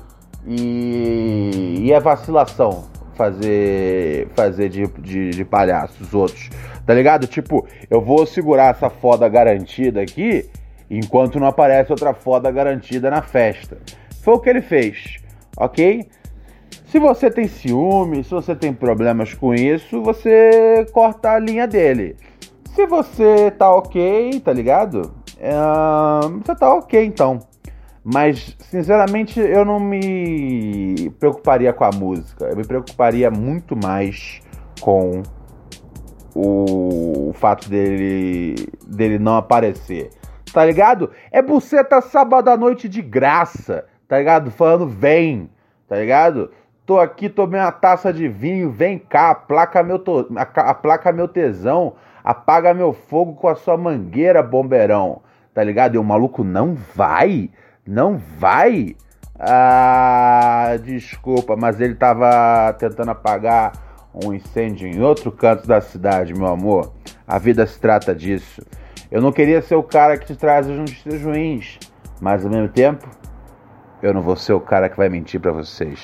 E, 0.46 1.76
e 1.80 1.92
é 1.92 2.00
vacilação 2.00 2.88
fazer 3.14 4.28
fazer 4.34 4.70
de, 4.70 4.86
de, 4.86 5.30
de 5.30 5.44
palhaço 5.44 6.02
os 6.02 6.14
outros, 6.14 6.48
tá 6.86 6.94
ligado? 6.94 7.26
Tipo, 7.26 7.66
eu 7.90 8.00
vou 8.00 8.24
segurar 8.24 8.74
essa 8.74 8.88
foda 8.88 9.28
garantida 9.28 10.00
aqui 10.00 10.48
enquanto 10.90 11.38
não 11.38 11.46
aparece 11.46 11.92
outra 11.92 12.14
foda 12.14 12.50
garantida 12.50 13.10
na 13.10 13.20
festa. 13.20 13.78
Foi 14.22 14.34
o 14.34 14.38
que 14.38 14.48
ele 14.48 14.62
fez, 14.62 15.18
ok? 15.56 16.08
Se 16.86 16.98
você 16.98 17.30
tem 17.30 17.46
ciúme, 17.46 18.24
se 18.24 18.30
você 18.30 18.56
tem 18.56 18.72
problemas 18.72 19.34
com 19.34 19.54
isso, 19.54 20.02
você 20.02 20.86
corta 20.92 21.32
a 21.32 21.38
linha 21.38 21.66
dele. 21.66 22.16
Se 22.74 22.86
você 22.86 23.50
tá 23.50 23.70
ok, 23.74 24.40
tá 24.40 24.52
ligado? 24.52 25.12
É, 25.38 25.52
você 26.42 26.54
tá 26.54 26.74
ok 26.74 27.04
então. 27.04 27.40
Mas, 28.02 28.56
sinceramente, 28.60 29.38
eu 29.38 29.64
não 29.64 29.78
me 29.78 31.10
preocuparia 31.18 31.72
com 31.72 31.84
a 31.84 31.90
música. 31.90 32.46
Eu 32.46 32.56
me 32.56 32.64
preocuparia 32.64 33.30
muito 33.30 33.76
mais 33.76 34.40
com 34.80 35.22
o, 36.34 37.32
fato 37.34 37.68
dele, 37.68 38.68
dele 38.86 39.18
não 39.18 39.36
aparecer. 39.36 40.10
Tá 40.52 40.64
ligado? 40.64 41.10
É 41.30 41.42
buceta 41.42 42.00
sábado 42.00 42.48
à 42.48 42.56
noite 42.56 42.88
de 42.88 43.02
graça. 43.02 43.84
Tá 44.08 44.18
ligado? 44.18 44.50
Falando, 44.50 44.86
vem. 44.86 45.50
Tá 45.88 45.96
ligado? 45.96 46.50
Tô 46.86 46.98
aqui, 46.98 47.28
tomei 47.28 47.60
uma 47.60 47.70
taça 47.70 48.12
de 48.12 48.26
vinho, 48.26 48.70
vem 48.70 48.98
cá, 48.98 49.30
aplaca 49.30 49.82
meu, 49.82 49.98
to... 49.98 50.26
aplaca 50.36 51.12
meu 51.12 51.28
tesão, 51.28 51.94
apaga 52.24 52.74
meu 52.74 52.92
fogo 52.92 53.34
com 53.34 53.48
a 53.48 53.54
sua 53.54 53.76
mangueira, 53.76 54.42
bombeirão. 54.42 55.22
Tá 55.52 55.64
ligado? 55.64 55.94
E 55.94 55.98
o 55.98 56.04
maluco 56.04 56.44
não 56.44 56.74
vai. 56.94 57.50
Não 57.86 58.18
vai? 58.38 58.94
Ah, 59.38 60.76
desculpa, 60.82 61.56
mas 61.56 61.80
ele 61.80 61.94
tava 61.94 62.72
tentando 62.74 63.10
apagar 63.10 63.72
um 64.14 64.34
incêndio 64.34 64.86
em 64.86 65.00
outro 65.00 65.32
canto 65.32 65.66
da 65.66 65.80
cidade, 65.80 66.34
meu 66.34 66.46
amor. 66.46 66.92
A 67.26 67.38
vida 67.38 67.66
se 67.66 67.80
trata 67.80 68.14
disso. 68.14 68.62
Eu 69.10 69.20
não 69.20 69.32
queria 69.32 69.62
ser 69.62 69.76
o 69.76 69.82
cara 69.82 70.16
que 70.18 70.26
te 70.26 70.36
traz 70.36 70.68
as 70.68 70.76
notícias 70.76 71.22
ruins, 71.22 71.78
mas 72.20 72.44
ao 72.44 72.50
mesmo 72.50 72.68
tempo, 72.68 73.08
eu 74.02 74.12
não 74.12 74.22
vou 74.22 74.36
ser 74.36 74.52
o 74.52 74.60
cara 74.60 74.88
que 74.88 74.96
vai 74.96 75.08
mentir 75.08 75.40
para 75.40 75.52
vocês. 75.52 76.00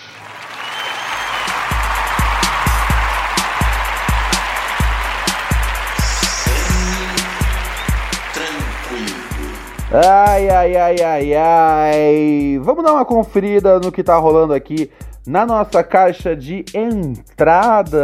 Ai, 9.93 10.49
ai, 10.49 10.77
ai, 10.77 10.97
ai, 11.01 11.35
ai. 11.35 12.59
Vamos 12.61 12.83
dar 12.85 12.93
uma 12.93 13.05
conferida 13.05 13.79
no 13.79 13.93
que 13.93 14.03
tá 14.03 14.17
rolando 14.17 14.53
aqui 14.53 14.91
na 15.25 15.47
nossa 15.47 15.85
caixa 15.85 16.35
de 16.35 16.65
entrada. 16.75 17.97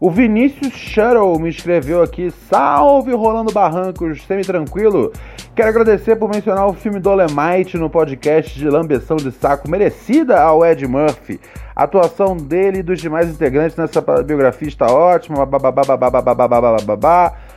O 0.00 0.10
Vinícius 0.10 0.72
Shuttle 0.72 1.38
me 1.38 1.50
escreveu 1.50 2.02
aqui: 2.02 2.32
Salve 2.50 3.12
Rolando 3.12 3.52
Barrancos, 3.52 4.24
semi-tranquilo. 4.24 5.12
Quero 5.54 5.68
agradecer 5.68 6.16
por 6.16 6.28
mencionar 6.28 6.66
o 6.66 6.72
filme 6.72 6.98
Dolemite 6.98 7.78
no 7.78 7.88
podcast 7.88 8.58
de 8.58 8.68
lambeção 8.68 9.16
de 9.16 9.30
saco 9.30 9.70
merecida 9.70 10.42
ao 10.42 10.66
Ed 10.66 10.84
Murphy. 10.84 11.38
A 11.76 11.84
atuação 11.84 12.36
dele 12.36 12.80
e 12.80 12.82
dos 12.82 13.00
demais 13.00 13.30
integrantes 13.30 13.76
nessa 13.76 14.00
biografia 14.00 14.66
está 14.66 14.86
ótima. 14.86 15.46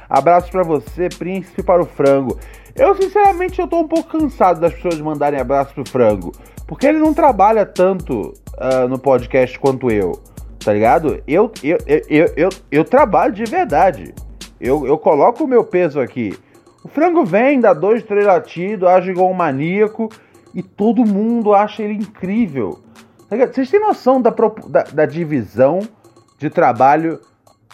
Abraços 0.09 0.49
para 0.49 0.63
você, 0.63 1.09
príncipe 1.09 1.63
para 1.63 1.81
o 1.81 1.85
frango. 1.85 2.37
Eu, 2.75 2.95
sinceramente, 2.95 3.59
eu 3.59 3.67
tô 3.67 3.79
um 3.79 3.87
pouco 3.87 4.17
cansado 4.17 4.59
das 4.59 4.73
pessoas 4.73 4.99
mandarem 4.99 5.39
abraço 5.39 5.73
pro 5.73 5.89
frango. 5.89 6.31
Porque 6.67 6.85
ele 6.85 6.99
não 6.99 7.13
trabalha 7.13 7.65
tanto 7.65 8.33
uh, 8.57 8.87
no 8.89 8.99
podcast 8.99 9.57
quanto 9.59 9.89
eu. 9.89 10.19
Tá 10.59 10.73
ligado? 10.73 11.21
Eu, 11.27 11.51
eu, 11.63 11.77
eu, 11.85 12.01
eu, 12.09 12.33
eu, 12.35 12.49
eu 12.71 12.83
trabalho 12.83 13.33
de 13.33 13.43
verdade. 13.45 14.13
Eu, 14.59 14.85
eu 14.85 14.97
coloco 14.97 15.43
o 15.43 15.47
meu 15.47 15.63
peso 15.63 15.99
aqui. 15.99 16.37
O 16.83 16.87
frango 16.87 17.23
vem, 17.23 17.59
dá 17.59 17.73
dois, 17.73 18.03
três 18.03 18.25
latidos, 18.25 18.87
age 18.87 19.11
igual 19.11 19.29
um 19.29 19.33
maníaco. 19.33 20.09
E 20.53 20.63
todo 20.63 21.05
mundo 21.05 21.53
acha 21.53 21.83
ele 21.83 21.93
incrível. 21.93 22.79
Tá 23.29 23.35
Vocês 23.37 23.69
têm 23.69 23.79
noção 23.79 24.21
da, 24.21 24.33
da, 24.67 24.83
da 24.83 25.05
divisão 25.05 25.79
de 26.37 26.49
trabalho 26.49 27.19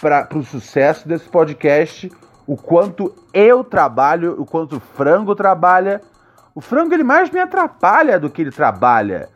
para 0.01 0.27
o 0.35 0.43
sucesso 0.43 1.07
desse 1.07 1.29
podcast, 1.29 2.11
o 2.47 2.57
quanto 2.57 3.13
eu 3.31 3.63
trabalho, 3.63 4.35
o 4.41 4.45
quanto 4.45 4.77
o 4.77 4.79
frango 4.79 5.35
trabalha. 5.35 6.01
O 6.55 6.59
frango 6.59 6.93
ele 6.93 7.03
mais 7.03 7.29
me 7.29 7.39
atrapalha 7.39 8.19
do 8.19 8.29
que 8.29 8.41
ele 8.41 8.51
trabalha. 8.51 9.29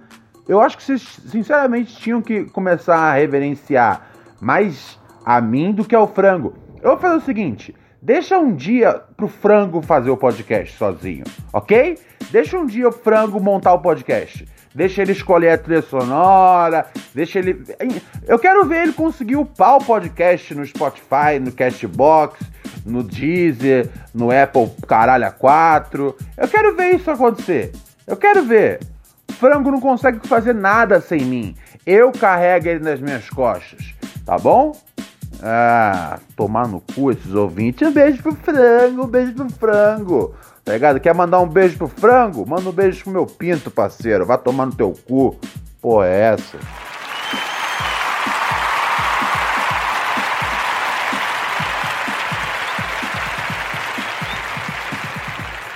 Eu 0.47 0.59
acho 0.59 0.75
que 0.75 0.83
vocês, 0.83 1.19
sinceramente, 1.27 1.95
tinham 1.95 2.21
que 2.21 2.45
começar 2.45 2.97
a 2.97 3.13
reverenciar 3.13 4.01
mais 4.41 4.99
a 5.23 5.39
mim 5.39 5.71
do 5.71 5.85
que 5.85 5.95
ao 5.95 6.07
frango. 6.07 6.55
Eu 6.81 6.91
vou 6.91 6.99
fazer 6.99 7.15
o 7.15 7.21
seguinte: 7.21 7.75
Deixa 8.01 8.37
um 8.37 8.53
dia 8.53 9.01
pro 9.15 9.27
frango 9.27 9.81
fazer 9.81 10.09
o 10.09 10.17
podcast 10.17 10.77
sozinho, 10.77 11.23
ok? 11.53 11.97
Deixa 12.31 12.57
um 12.57 12.65
dia 12.65 12.89
o 12.89 12.91
frango 12.91 13.39
montar 13.39 13.73
o 13.73 13.79
podcast. 13.79 14.45
Deixa 14.75 15.01
ele 15.01 15.13
escolher 15.13 15.51
a 15.51 15.57
trilha 15.57 15.81
sonora, 15.81 16.85
deixa 17.13 17.39
ele. 17.39 17.63
Eu 18.27 18.37
quero 18.37 18.65
ver 18.65 18.83
ele 18.83 18.91
conseguir 18.91 19.37
upar 19.37 19.77
o 19.77 19.85
podcast 19.85 20.53
no 20.53 20.65
Spotify, 20.65 21.39
no 21.39 21.53
Castbox, 21.53 22.43
no 22.85 23.01
Deezer, 23.01 23.89
no 24.13 24.29
Apple 24.31 24.69
Caralho 24.85 25.31
4. 25.39 26.17
Eu 26.35 26.47
quero 26.49 26.75
ver 26.75 26.95
isso 26.95 27.09
acontecer. 27.09 27.71
Eu 28.05 28.17
quero 28.17 28.43
ver. 28.43 28.81
Frango 29.39 29.71
não 29.71 29.79
consegue 29.79 30.27
fazer 30.27 30.53
nada 30.53 30.99
sem 30.99 31.21
mim. 31.21 31.55
Eu 31.85 32.11
carrego 32.11 32.67
ele 32.67 32.83
nas 32.83 32.99
minhas 32.99 33.29
costas, 33.29 33.93
tá 34.25 34.37
bom? 34.37 34.75
Ah, 35.41 36.19
tomar 36.35 36.67
no 36.67 36.81
cu 36.81 37.11
esses 37.11 37.33
ouvintes. 37.33 37.87
Um 37.87 37.91
beijo 37.93 38.21
pro 38.21 38.35
frango, 38.35 39.03
um 39.03 39.07
beijo 39.07 39.33
pro 39.33 39.49
frango. 39.51 40.35
Tá 40.65 40.73
ligado? 40.73 40.99
Quer 40.99 41.13
mandar 41.13 41.39
um 41.41 41.47
beijo 41.47 41.77
pro 41.77 41.87
frango? 41.87 42.43
Manda 42.43 42.67
um 42.67 42.73
beijo 42.73 43.03
pro 43.03 43.13
meu 43.13 43.27
pinto, 43.27 43.69
parceiro. 43.69 44.25
Vai 44.25 44.37
tomar 44.39 44.65
no 44.65 44.73
teu 44.75 44.95
cu. 45.07 45.39
Pô, 45.79 46.03
é 46.03 46.33
essa. 46.33 46.57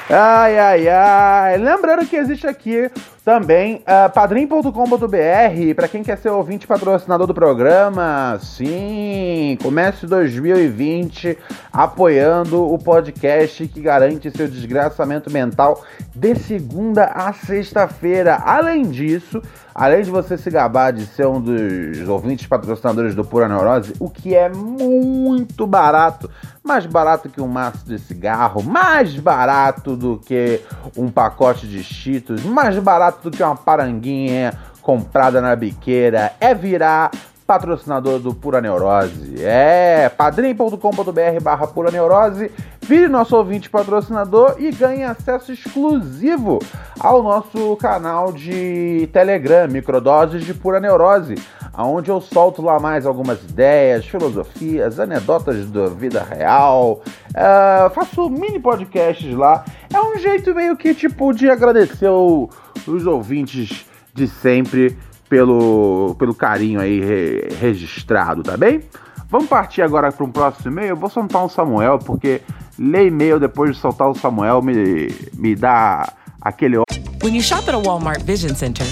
Ai, 0.10 0.58
ai, 0.58 0.90
ai. 0.90 1.58
Lembrando 1.60 2.08
que 2.08 2.16
existe 2.16 2.48
aqui 2.48 2.90
também 3.30 3.76
uh, 3.76 4.12
padrim.com.br 4.12 5.76
para 5.76 5.88
quem 5.88 6.02
quer 6.02 6.18
ser 6.18 6.30
ouvinte 6.30 6.66
patrocinador 6.66 7.28
do 7.28 7.34
programa. 7.36 8.40
Sim, 8.42 9.56
comece 9.62 10.08
2020 10.08 11.38
apoiando 11.72 12.66
o 12.66 12.80
podcast 12.80 13.68
que 13.68 13.82
garante 13.82 14.32
seu 14.32 14.48
desgraçamento 14.48 15.30
mental 15.30 15.84
de 16.16 16.34
segunda 16.34 17.04
a 17.06 17.32
sexta-feira. 17.32 18.42
Além 18.44 18.90
disso, 18.90 19.44
além 19.76 20.02
de 20.02 20.10
você 20.10 20.38
se 20.38 20.50
gabar 20.50 20.92
de 20.92 21.06
ser 21.06 21.28
um 21.28 21.40
dos 21.40 22.10
ouvintes 22.10 22.48
patrocinadores 22.48 23.14
do 23.14 23.24
Pura 23.24 23.48
Neurose, 23.48 23.94
o 24.00 24.10
que 24.10 24.36
é 24.36 24.50
muito 24.50 25.66
barato, 25.68 26.30
mais 26.64 26.86
barato 26.86 27.30
que 27.30 27.40
um 27.40 27.48
maço 27.48 27.86
de 27.86 27.98
cigarro, 28.00 28.62
mais 28.64 29.16
barato 29.18 29.96
do 29.96 30.18
que 30.18 30.62
um 30.98 31.10
pacote 31.10 31.68
de 31.68 31.84
cheetos, 31.84 32.44
mais 32.44 32.78
barato 32.80 33.19
do 33.24 33.32
que 33.32 33.44
uma 33.44 33.56
paranguinha 33.56 34.54
comprada 34.82 35.42
na 35.42 35.56
biqueira, 35.56 36.34
é 36.40 36.54
virar 36.54 37.12
patrocinador 37.46 38.20
do 38.20 38.34
Pura 38.34 38.62
Neurose. 38.62 39.44
É 39.44 40.08
padrim.com.br 40.10 41.42
barra 41.42 41.66
Pura 41.68 41.90
Neurose. 41.90 42.52
Vire 42.90 43.08
nosso 43.08 43.38
ouvinte 43.38 43.70
patrocinador 43.70 44.56
e 44.58 44.72
ganhe 44.72 45.04
acesso 45.04 45.52
exclusivo 45.52 46.58
ao 47.00 47.22
nosso 47.22 47.76
canal 47.76 48.34
de 48.34 49.08
Telegram, 49.14 49.68
Microdoses 49.68 50.44
de 50.44 50.56
Pura 50.56 50.80
Neurose, 50.80 51.36
onde 51.78 52.10
eu 52.10 52.20
solto 52.20 52.64
lá 52.64 52.80
mais 52.80 53.06
algumas 53.06 53.44
ideias, 53.44 54.08
filosofias, 54.08 55.00
anedotas 55.00 55.70
da 55.70 55.86
vida 55.86 56.24
real. 56.24 57.04
É, 57.32 57.92
faço 57.92 58.28
mini 58.28 58.60
podcasts 58.60 59.36
lá. 59.36 59.64
É 59.94 60.02
um 60.02 60.18
jeito 60.18 60.56
meio 60.56 60.76
que 60.76 60.96
tipo 60.96 61.32
de 61.32 61.48
agradecer 61.48 62.10
o, 62.10 62.50
os 62.88 63.06
ouvintes 63.06 63.86
de 64.16 64.28
sempre 64.28 64.98
pelo, 65.30 66.16
pelo 66.18 66.34
carinho 66.34 66.82
aí 66.82 67.00
re, 67.00 67.50
registrado, 67.62 68.42
tá 68.42 68.58
bem? 68.58 68.82
Vamos 69.30 69.48
partir 69.48 69.84
agora 69.84 70.12
para 70.12 70.26
um 70.26 70.32
próximo 70.32 70.72
e-mail. 70.72 70.90
Eu 70.90 70.96
vou 70.96 71.08
soltar 71.08 71.46
um 71.46 71.50
Samuel, 71.50 72.00
porque 72.00 72.42
ler 72.80 73.08
e-mail 73.08 73.40
depois 73.40 73.76
de 73.76 73.80
soltar 73.80 74.10
o 74.10 74.16
Samuel 74.16 74.64
me, 74.64 75.14
me 75.36 75.56
dá 75.56 76.12
aquele. 76.42 76.78
When 77.22 77.36
you 77.36 77.44
shop 77.44 77.70
at 77.70 77.76
a 77.76 77.78
Walmart 77.78 78.24
Vision 78.24 78.56
Center, 78.56 78.86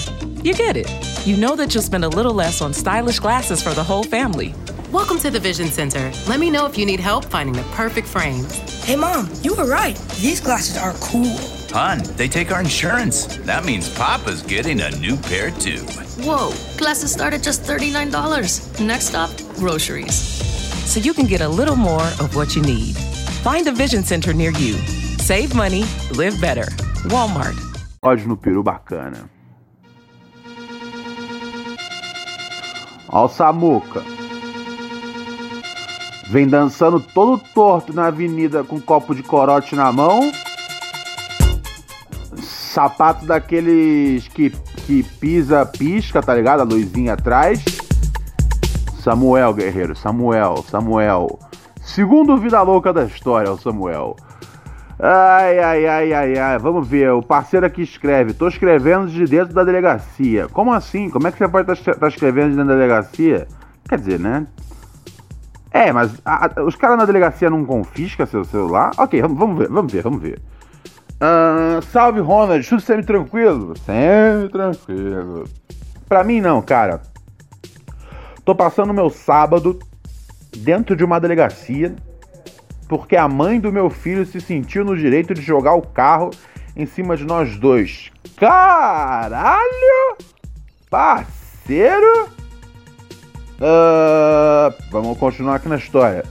you 0.43 0.53
get 0.53 0.77
it. 0.77 0.87
You 1.25 1.37
know 1.37 1.55
that 1.55 1.73
you'll 1.73 1.81
spend 1.81 2.05
a 2.05 2.09
little 2.09 2.35
less 2.35 2.61
on 2.61 2.71
stylish 2.71 3.19
glasses 3.19 3.63
for 3.63 3.73
the 3.73 3.83
whole 3.83 4.03
family. 4.03 4.53
Welcome 4.91 5.17
to 5.19 5.31
the 5.31 5.39
Vision 5.39 5.71
Center. 5.71 6.11
Let 6.27 6.39
me 6.39 6.51
know 6.51 6.67
if 6.67 6.77
you 6.77 6.85
need 6.85 6.99
help 6.99 7.25
finding 7.25 7.55
the 7.55 7.67
perfect 7.75 8.07
frames. 8.07 8.53
Hey, 8.85 8.95
Mom, 8.95 9.27
you 9.41 9.55
were 9.55 9.65
right. 9.65 9.97
These 10.21 10.41
glasses 10.41 10.77
are 10.77 10.93
cool. 11.01 11.56
Hon, 11.73 11.99
they 12.15 12.27
take 12.27 12.51
our 12.51 12.59
insurance. 12.61 13.25
That 13.45 13.65
means 13.65 13.89
Papa's 13.95 14.41
getting 14.41 14.81
a 14.81 14.89
new 14.97 15.17
pair 15.17 15.51
too. 15.51 15.83
Whoa, 16.23 16.51
glasses 16.77 17.11
start 17.11 17.33
at 17.33 17.43
just 17.43 17.63
$39. 17.63 18.79
Next 18.85 19.09
stop, 19.09 19.29
groceries. 19.55 20.15
So 20.85 20.99
you 20.99 21.13
can 21.13 21.25
get 21.27 21.41
a 21.41 21.49
little 21.49 21.75
more 21.75 22.03
of 22.19 22.35
what 22.35 22.55
you 22.55 22.61
need. 22.61 22.95
Find 23.43 23.67
a 23.67 23.71
Vision 23.71 24.03
Center 24.03 24.33
near 24.33 24.51
you. 24.51 24.73
Save 25.19 25.53
money, 25.55 25.83
live 26.15 26.39
better. 26.39 26.65
Walmart. 27.09 27.55
Ódio 28.03 28.27
no 28.27 28.37
peru 28.37 28.63
bacana. 28.63 29.29
Ó 33.09 33.25
o 33.25 33.29
Samuca. 33.29 34.03
Vem 36.29 36.47
dançando 36.47 36.99
todo 36.99 37.41
torto 37.53 37.93
na 37.93 38.07
avenida 38.07 38.63
com 38.63 38.75
um 38.75 38.81
copo 38.81 39.15
de 39.15 39.23
corote 39.23 39.75
na 39.75 39.91
mão. 39.91 40.31
Sapato 42.67 43.25
daqueles 43.25 44.27
que, 44.27 44.49
que 44.85 45.01
pisa, 45.01 45.65
pisca, 45.65 46.21
tá 46.21 46.35
ligado? 46.35 46.61
A 46.61 46.63
luzinha 46.63 47.13
atrás. 47.13 47.63
Samuel, 48.99 49.53
guerreiro. 49.53 49.95
Samuel, 49.95 50.63
Samuel. 50.69 51.39
Segundo 51.81 52.37
vida 52.37 52.61
louca 52.61 52.91
da 52.91 53.05
história, 53.05 53.51
o 53.51 53.57
Samuel. 53.57 54.17
Ai, 54.99 55.59
ai, 55.59 55.87
ai, 55.87 56.13
ai, 56.13 56.37
ai. 56.37 56.59
Vamos 56.59 56.87
ver. 56.87 57.11
O 57.11 57.23
parceiro 57.23 57.65
aqui 57.65 57.83
escreve: 57.83 58.33
Tô 58.33 58.47
escrevendo 58.47 59.07
de 59.07 59.25
dentro 59.25 59.53
da 59.53 59.63
delegacia. 59.63 60.47
Como 60.49 60.73
assim? 60.73 61.09
Como 61.09 61.25
é 61.27 61.31
que 61.31 61.37
você 61.37 61.47
pode 61.47 61.71
estar 61.71 61.93
tá, 61.93 61.99
tá 61.99 62.07
escrevendo 62.09 62.49
de 62.49 62.57
dentro 62.57 62.69
da 62.69 62.75
delegacia? 62.75 63.47
Quer 63.87 63.97
dizer, 63.97 64.19
né? 64.19 64.45
É, 65.71 65.93
mas 65.93 66.19
a, 66.25 66.47
a, 66.47 66.63
os 66.63 66.75
caras 66.75 66.97
na 66.97 67.05
delegacia 67.05 67.49
não 67.49 67.63
confiscam 67.63 68.25
seu 68.25 68.43
celular? 68.43 68.91
Ok, 68.97 69.21
vamos 69.21 69.57
ver, 69.57 69.69
vamos 69.69 69.91
ver, 69.91 70.01
vamos 70.03 70.21
ver. 70.21 70.41
Uh, 71.19 71.81
salve, 71.91 72.19
Ronald, 72.19 72.67
tudo 72.67 72.81
sempre 72.81 73.05
tranquilo? 73.05 73.73
Sempre 73.77 74.49
tranquilo. 74.49 75.45
Pra 76.07 76.23
mim, 76.23 76.39
não, 76.39 76.61
cara. 76.61 77.01
Tô 78.45 78.53
passando 78.53 78.93
meu 78.93 79.09
sábado 79.09 79.79
dentro 80.55 80.95
de 80.95 81.03
uma 81.03 81.19
delegacia 81.19 81.95
porque 82.87 83.15
a 83.15 83.27
mãe 83.27 83.59
do 83.59 83.71
meu 83.71 83.89
filho 83.89 84.25
se 84.25 84.39
sentiu 84.39 84.85
no 84.85 84.95
direito 84.95 85.33
de 85.33 85.41
jogar 85.41 85.73
o 85.73 85.81
carro 85.81 86.31
em 86.75 86.85
cima 86.85 87.17
de 87.17 87.25
nós 87.25 87.57
dois. 87.57 88.11
Caralho! 88.37 90.17
Parceiro! 90.89 92.29
Uh, 93.59 94.73
vamos 94.91 95.17
continuar 95.17 95.55
aqui 95.55 95.67
na 95.67 95.77
história. 95.77 96.23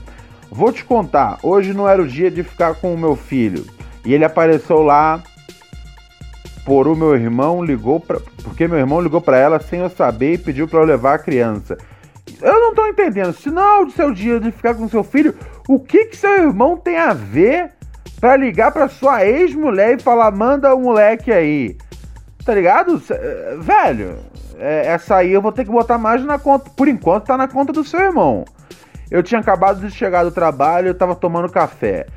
Vou 0.49 0.71
te 0.71 0.83
contar, 0.83 1.37
hoje 1.43 1.73
não 1.73 1.87
era 1.87 2.01
o 2.01 2.07
dia 2.07 2.31
de 2.31 2.41
ficar 2.41 2.75
com 2.75 2.93
o 2.93 2.97
meu 2.97 3.15
filho. 3.15 3.65
E 4.07 4.13
ele 4.13 4.23
apareceu 4.23 4.81
lá 4.81 5.21
por 6.63 6.87
o 6.87 6.95
meu 6.95 7.13
irmão 7.13 7.61
ligou 7.61 7.99
para 7.99 8.21
porque 8.41 8.65
meu 8.65 8.79
irmão 8.79 9.01
ligou 9.01 9.19
para 9.19 9.37
ela 9.37 9.59
sem 9.59 9.81
eu 9.81 9.89
saber 9.89 10.35
e 10.35 10.37
pediu 10.37 10.65
para 10.65 10.79
eu 10.79 10.85
levar 10.85 11.15
a 11.15 11.19
criança. 11.19 11.77
Eu 12.41 12.53
não 12.53 12.73
tô 12.73 12.87
entendendo. 12.87 13.33
Se 13.33 13.51
não 13.51 13.61
é 13.61 13.83
o 13.83 13.89
seu 13.89 14.13
dia 14.13 14.39
de 14.39 14.49
ficar 14.49 14.75
com 14.75 14.87
seu 14.87 15.03
filho, 15.03 15.35
o 15.67 15.77
que 15.77 16.05
que 16.05 16.15
seu 16.15 16.31
irmão 16.31 16.77
tem 16.77 16.97
a 16.97 17.11
ver 17.11 17.71
para 18.17 18.37
ligar 18.37 18.71
para 18.71 18.87
sua 18.87 19.25
ex-mulher 19.25 19.97
e 19.97 20.01
falar 20.01 20.31
manda 20.31 20.73
o 20.73 20.79
moleque 20.79 21.29
aí? 21.29 21.77
Tá 22.45 22.55
ligado? 22.55 23.03
Velho, 23.59 24.19
é, 24.57 24.87
essa 24.87 25.17
aí 25.17 25.33
eu 25.33 25.41
vou 25.41 25.51
ter 25.51 25.65
que 25.65 25.71
botar 25.71 25.97
mais 25.97 26.23
na 26.23 26.39
conta. 26.39 26.69
Por 26.69 26.87
enquanto 26.87 27.25
tá 27.25 27.35
na 27.35 27.49
conta 27.49 27.73
do 27.73 27.83
seu 27.83 27.99
irmão. 27.99 28.45
Eu 29.11 29.21
tinha 29.21 29.41
acabado 29.41 29.81
de 29.81 29.91
chegar 29.91 30.23
do 30.23 30.31
trabalho, 30.31 30.87
eu 30.87 30.95
tava 30.95 31.13
tomando 31.13 31.51
café. 31.51 32.07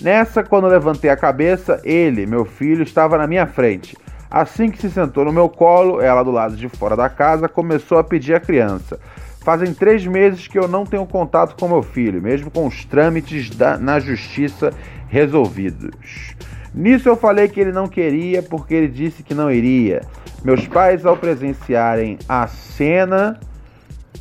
Nessa, 0.00 0.44
quando 0.44 0.66
levantei 0.68 1.10
a 1.10 1.16
cabeça, 1.16 1.80
ele, 1.84 2.26
meu 2.26 2.44
filho, 2.44 2.82
estava 2.82 3.18
na 3.18 3.26
minha 3.26 3.46
frente. 3.46 3.96
Assim 4.30 4.70
que 4.70 4.78
se 4.80 4.90
sentou 4.90 5.24
no 5.24 5.32
meu 5.32 5.48
colo, 5.48 6.00
ela 6.00 6.22
do 6.22 6.30
lado 6.30 6.56
de 6.56 6.68
fora 6.68 6.94
da 6.94 7.08
casa 7.08 7.48
começou 7.48 7.98
a 7.98 8.04
pedir 8.04 8.34
a 8.34 8.40
criança. 8.40 9.00
Fazem 9.40 9.72
três 9.72 10.06
meses 10.06 10.46
que 10.46 10.58
eu 10.58 10.68
não 10.68 10.84
tenho 10.84 11.06
contato 11.06 11.56
com 11.58 11.66
meu 11.66 11.82
filho, 11.82 12.20
mesmo 12.20 12.50
com 12.50 12.66
os 12.66 12.84
trâmites 12.84 13.50
da, 13.50 13.78
na 13.78 13.98
justiça 13.98 14.70
resolvidos. 15.08 16.34
Nisso 16.74 17.08
eu 17.08 17.16
falei 17.16 17.48
que 17.48 17.58
ele 17.58 17.72
não 17.72 17.88
queria 17.88 18.42
porque 18.42 18.74
ele 18.74 18.88
disse 18.88 19.22
que 19.22 19.34
não 19.34 19.50
iria. 19.50 20.02
Meus 20.44 20.68
pais, 20.68 21.06
ao 21.06 21.16
presenciarem 21.16 22.18
a 22.28 22.46
cena, 22.46 23.40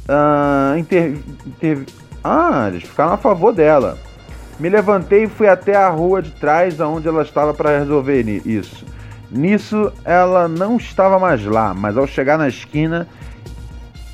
uh, 0.07 0.77
inter, 0.77 1.17
inter, 1.45 1.79
ah, 2.23 2.69
eles 2.69 2.83
ficaram 2.83 3.13
a 3.13 3.17
favor 3.17 3.53
dela. 3.53 4.06
Me 4.59 4.69
levantei 4.69 5.25
e 5.25 5.27
fui 5.27 5.47
até 5.47 5.75
a 5.75 5.89
rua 5.89 6.21
de 6.21 6.31
trás, 6.31 6.79
onde 6.79 7.07
ela 7.07 7.21
estava 7.21 7.53
para 7.53 7.77
resolver 7.77 8.23
isso. 8.45 8.85
Nisso, 9.29 9.91
ela 10.03 10.47
não 10.47 10.77
estava 10.77 11.19
mais 11.19 11.45
lá, 11.45 11.73
mas 11.73 11.95
ao 11.97 12.07
chegar 12.07 12.37
na 12.37 12.47
esquina, 12.47 13.07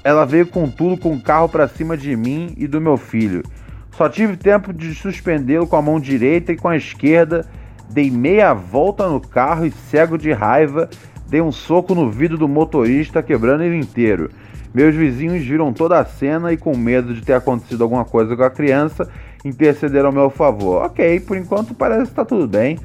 ela 0.03 0.25
veio 0.25 0.45
com 0.45 0.69
tudo 0.69 0.97
com 0.97 1.13
o 1.13 1.21
carro 1.21 1.47
para 1.47 1.67
cima 1.67 1.95
de 1.95 2.15
mim 2.15 2.53
e 2.58 2.67
do 2.67 2.82
meu 2.82 2.97
filho. 2.97 3.43
Só 3.91 4.10
tive 4.10 4.36
tempo 4.36 4.73
de 4.73 4.93
suspendê-lo 4.95 5.67
com 5.67 5.77
a 5.77 5.82
mão 5.82 5.99
direita 5.99 6.51
e 6.51 6.58
com 6.58 6.67
a 6.67 6.75
esquerda. 6.75 7.45
Dei 7.89 8.10
meia 8.10 8.53
volta 8.53 9.08
no 9.08 9.21
carro 9.21 9.65
e, 9.65 9.71
cego 9.71 10.17
de 10.17 10.32
raiva, 10.32 10.89
dei 11.29 11.41
um 11.41 11.51
soco 11.51 11.93
no 11.93 12.10
vidro 12.10 12.38
do 12.38 12.47
motorista, 12.47 13.21
quebrando 13.21 13.63
ele 13.63 13.77
inteiro. 13.77 14.32
Meus 14.73 14.95
vizinhos 14.95 15.45
viram 15.45 15.71
toda 15.71 15.99
a 15.99 16.06
cena 16.06 16.51
e, 16.51 16.58
com 16.58 16.75
medo 16.75 17.13
de 17.13 17.21
ter 17.21 17.34
acontecido 17.34 17.84
alguma 17.84 18.03
coisa 18.03 18.36
com 18.36 18.43
a 18.43 18.49
criança, 18.49 19.08
intercederam 19.43 20.08
ao 20.08 20.13
meu 20.13 20.29
favor. 20.29 20.86
Ok, 20.86 21.19
por 21.21 21.38
enquanto 21.38 21.73
parece 21.73 22.03
que 22.03 22.10
está 22.10 22.25
tudo 22.25 22.47
bem. 22.47 22.79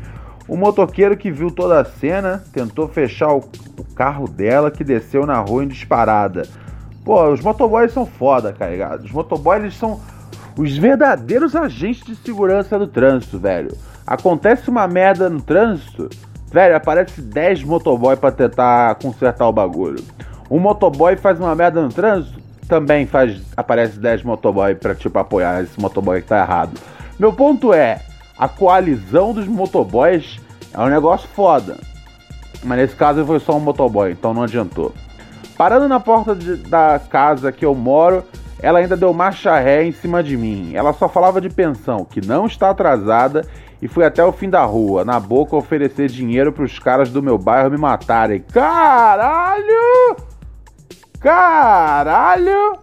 O 0.49 0.57
motoqueiro 0.57 1.17
que 1.17 1.31
viu 1.31 1.51
toda 1.51 1.81
a 1.81 1.85
cena 1.85 2.43
tentou 2.53 2.89
fechar 2.89 3.33
o, 3.35 3.45
o 3.79 3.85
carro 3.95 4.27
dela 4.27 4.71
que 4.71 4.83
desceu 4.83 5.27
na 5.27 5.39
rua 5.39 5.63
em 5.63 5.69
disparada. 5.69 6.49
Pô, 7.05 7.31
os 7.31 7.41
motoboys 7.41 7.93
são 7.93 8.07
foda, 8.07 8.53
tá 8.53 8.67
ligado? 8.67 9.05
Os 9.05 9.13
motoboys 9.13 9.63
eles 9.63 9.77
são 9.77 10.01
os 10.57 10.77
verdadeiros 10.77 11.55
agentes 11.55 12.05
de 12.05 12.17
segurança 12.17 12.79
do 12.79 12.87
trânsito, 12.87 13.39
velho. 13.39 13.77
Acontece 14.07 14.69
uma 14.69 14.89
merda 14.89 15.29
no 15.29 15.41
trânsito, 15.41 16.09
velho, 16.51 16.75
aparece 16.75 17.21
10 17.21 17.63
motoboys 17.65 18.19
para 18.19 18.33
tentar 18.33 18.95
consertar 18.97 19.47
o 19.47 19.53
bagulho. 19.53 20.03
Um 20.51 20.59
motoboy 20.59 21.15
faz 21.17 21.39
uma 21.39 21.55
merda 21.55 21.83
no 21.83 21.91
trânsito, 21.91 22.38
também 22.69 23.07
faz 23.07 23.41
aparece 23.57 23.99
10 23.99 24.23
motoboy 24.23 24.75
para 24.75 24.95
tipo 24.95 25.19
apoiar 25.19 25.63
esse 25.63 25.81
motoboy 25.81 26.21
que 26.21 26.29
tá 26.29 26.39
errado. 26.39 26.79
Meu 27.19 27.33
ponto 27.33 27.73
é, 27.73 28.01
a 28.39 28.47
coalizão 28.47 29.33
dos 29.33 29.47
motoboys 29.47 30.39
é 30.73 30.79
um 30.79 30.87
negócio 30.87 31.29
foda. 31.29 31.79
Mas 32.63 32.79
nesse 32.79 32.97
caso 32.97 33.25
foi 33.25 33.41
só 33.41 33.57
um 33.57 33.61
motoboy, 33.61 34.13
então 34.13 34.35
não 34.35 34.43
adiantou. 34.43 34.95
Parando 35.57 35.89
na 35.89 35.99
porta 35.99 36.35
de, 36.35 36.57
da 36.57 37.01
casa 37.11 37.51
que 37.51 37.65
eu 37.65 37.75
moro, 37.75 38.25
ela 38.61 38.79
ainda 38.79 38.97
deu 38.97 39.13
marcha 39.13 39.59
ré 39.59 39.85
em 39.85 39.93
cima 39.93 40.23
de 40.23 40.37
mim. 40.37 40.73
Ela 40.75 40.93
só 40.93 41.09
falava 41.09 41.41
de 41.41 41.49
pensão, 41.49 42.05
que 42.05 42.25
não 42.25 42.47
está 42.47 42.71
atrasada, 42.71 43.47
e 43.81 43.89
fui 43.89 44.05
até 44.05 44.25
o 44.25 44.33
fim 44.33 44.51
da 44.51 44.65
rua, 44.65 45.05
na 45.05 45.19
boca 45.19 45.57
oferecer 45.57 46.09
dinheiro 46.09 46.53
para 46.53 46.65
os 46.65 46.79
caras 46.79 47.11
do 47.11 47.23
meu 47.23 47.39
bairro 47.39 47.71
me 47.71 47.79
matarem. 47.79 48.45
Caralho! 48.53 50.28
Caralho! 51.21 52.79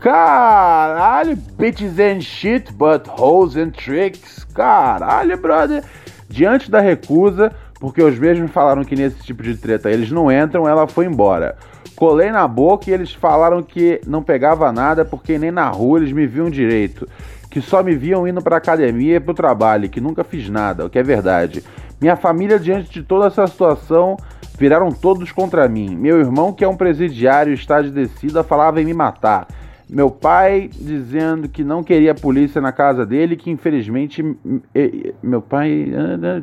Caralho! 0.00 1.36
Bitches 1.56 1.98
and 2.00 2.20
shit, 2.20 2.72
but 2.72 3.06
hoes 3.06 3.56
and 3.56 3.70
tricks. 3.70 4.44
Caralho, 4.52 5.36
brother! 5.36 5.84
Diante 6.28 6.68
da 6.68 6.80
recusa, 6.80 7.52
porque 7.78 8.02
os 8.02 8.18
mesmos 8.18 8.50
falaram 8.50 8.82
que 8.82 8.96
nesse 8.96 9.22
tipo 9.22 9.44
de 9.44 9.56
treta 9.56 9.90
eles 9.90 10.10
não 10.10 10.30
entram, 10.30 10.68
ela 10.68 10.88
foi 10.88 11.06
embora. 11.06 11.56
Colei 11.94 12.32
na 12.32 12.48
boca 12.48 12.90
e 12.90 12.92
eles 12.92 13.12
falaram 13.12 13.62
que 13.62 14.00
não 14.04 14.22
pegava 14.22 14.72
nada 14.72 15.04
porque 15.04 15.38
nem 15.38 15.52
na 15.52 15.68
rua 15.68 16.00
eles 16.00 16.12
me 16.12 16.26
viam 16.26 16.50
direito. 16.50 17.08
Que 17.48 17.60
só 17.60 17.80
me 17.80 17.94
viam 17.94 18.26
indo 18.26 18.42
pra 18.42 18.56
academia 18.56 19.16
e 19.16 19.20
pro 19.20 19.32
trabalho, 19.32 19.88
que 19.88 20.00
nunca 20.00 20.24
fiz 20.24 20.48
nada, 20.50 20.84
o 20.84 20.90
que 20.90 20.98
é 20.98 21.02
verdade. 21.02 21.62
Minha 22.00 22.16
família, 22.16 22.58
diante 22.58 22.90
de 22.90 23.02
toda 23.02 23.28
essa 23.28 23.46
situação, 23.46 24.16
viraram 24.58 24.90
todos 24.90 25.30
contra 25.32 25.68
mim. 25.68 25.94
Meu 25.94 26.18
irmão, 26.18 26.52
que 26.52 26.64
é 26.64 26.68
um 26.68 26.76
presidiário, 26.76 27.52
está 27.52 27.82
de 27.82 27.90
descida, 27.90 28.42
falava 28.42 28.80
em 28.80 28.84
me 28.84 28.94
matar. 28.94 29.46
Meu 29.88 30.10
pai 30.10 30.68
dizendo 30.72 31.48
que 31.48 31.62
não 31.62 31.84
queria 31.84 32.12
polícia 32.12 32.60
na 32.60 32.72
casa 32.72 33.06
dele, 33.06 33.36
que 33.36 33.52
infelizmente 33.52 34.20
meu 35.22 35.40
pai 35.40 35.92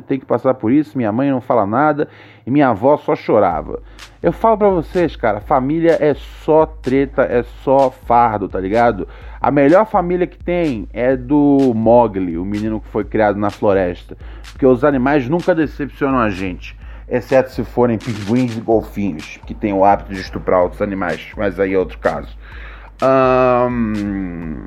tem 0.06 0.18
que 0.18 0.24
passar 0.24 0.54
por 0.54 0.72
isso, 0.72 0.96
minha 0.96 1.12
mãe 1.12 1.30
não 1.30 1.42
fala 1.42 1.66
nada 1.66 2.08
e 2.46 2.50
minha 2.50 2.68
avó 2.68 2.96
só 2.96 3.14
chorava. 3.14 3.82
Eu 4.22 4.32
falo 4.32 4.56
para 4.56 4.70
vocês, 4.70 5.14
cara, 5.14 5.40
família 5.40 5.98
é 6.00 6.14
só 6.14 6.64
treta, 6.64 7.20
é 7.24 7.42
só 7.62 7.90
fardo, 7.90 8.48
tá 8.48 8.58
ligado? 8.58 9.06
A 9.38 9.50
melhor 9.50 9.84
família 9.84 10.26
que 10.26 10.42
tem 10.42 10.88
é 10.90 11.14
do 11.14 11.74
Mogli, 11.74 12.38
o 12.38 12.46
menino 12.46 12.80
que 12.80 12.88
foi 12.88 13.04
criado 13.04 13.38
na 13.38 13.50
floresta, 13.50 14.16
porque 14.52 14.64
os 14.64 14.82
animais 14.84 15.28
nunca 15.28 15.54
decepcionam 15.54 16.18
a 16.18 16.30
gente 16.30 16.74
exceto 17.08 17.50
se 17.50 17.64
forem 17.64 17.98
pinguins 17.98 18.56
e 18.56 18.60
golfinhos, 18.60 19.38
que 19.46 19.54
têm 19.54 19.72
o 19.72 19.84
hábito 19.84 20.12
de 20.12 20.20
estuprar 20.20 20.62
outros 20.62 20.82
animais, 20.82 21.32
mas 21.36 21.58
aí 21.60 21.74
é 21.74 21.78
outro 21.78 21.98
caso. 21.98 22.36
Um, 23.02 24.66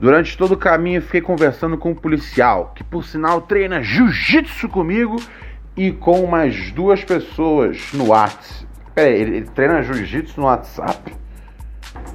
durante 0.00 0.36
todo 0.36 0.52
o 0.52 0.56
caminho 0.56 1.02
fiquei 1.02 1.20
conversando 1.20 1.76
com 1.76 1.90
um 1.90 1.94
policial, 1.94 2.72
que 2.74 2.82
por 2.82 3.04
sinal 3.04 3.42
treina 3.42 3.82
jiu-jitsu 3.82 4.68
comigo 4.68 5.16
e 5.76 5.92
com 5.92 6.26
mais 6.26 6.72
duas 6.72 7.04
pessoas 7.04 7.92
no 7.92 8.08
WhatsApp. 8.08 8.66
Peraí, 8.94 9.20
ele, 9.20 9.36
ele 9.38 9.46
treina 9.46 9.82
jiu-jitsu 9.82 10.40
no 10.40 10.46
WhatsApp? 10.46 11.14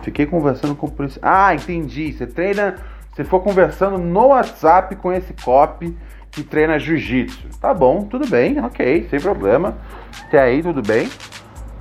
Fiquei 0.03 0.25
conversando 0.25 0.75
com 0.75 0.87
o 0.87 0.91
policial. 0.91 1.21
Ah, 1.23 1.53
entendi. 1.53 2.13
Você 2.13 2.25
treina. 2.27 2.75
Você 3.13 3.23
for 3.23 3.41
conversando 3.41 3.97
no 3.97 4.27
WhatsApp 4.27 4.95
com 4.95 5.11
esse 5.11 5.33
cop 5.33 5.95
que 6.37 6.43
treina 6.43 6.77
jiu-jitsu. 6.77 7.47
Tá 7.59 7.73
bom, 7.73 8.03
tudo 8.03 8.27
bem, 8.27 8.59
ok, 8.63 9.07
sem 9.09 9.19
problema. 9.19 9.75
Até 10.27 10.39
aí, 10.39 10.61
tudo 10.61 10.83
bem. 10.83 11.09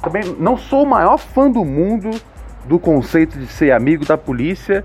Também 0.03 0.23
não 0.39 0.57
sou 0.57 0.85
o 0.85 0.87
maior 0.87 1.19
fã 1.19 1.51
do 1.51 1.63
mundo 1.63 2.11
do 2.65 2.79
conceito 2.79 3.39
de 3.39 3.47
ser 3.49 3.71
amigo 3.71 4.07
da 4.07 4.17
polícia. 4.17 4.83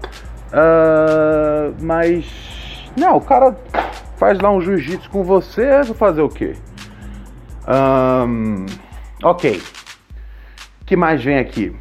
Uh, 0.47 1.73
mas. 1.81 2.91
Não, 2.97 3.15
o 3.15 3.21
cara 3.21 3.55
faz 4.17 4.37
lá 4.41 4.51
um 4.51 4.59
jiu-jitsu 4.59 5.09
com 5.09 5.23
você, 5.23 5.81
vou 5.83 5.95
fazer 5.95 6.21
o 6.21 6.27
quê? 6.27 6.57
Um, 7.65 8.65
ok. 9.23 9.61
que 10.85 10.97
mais 10.97 11.23
vem 11.23 11.39
aqui? 11.39 11.73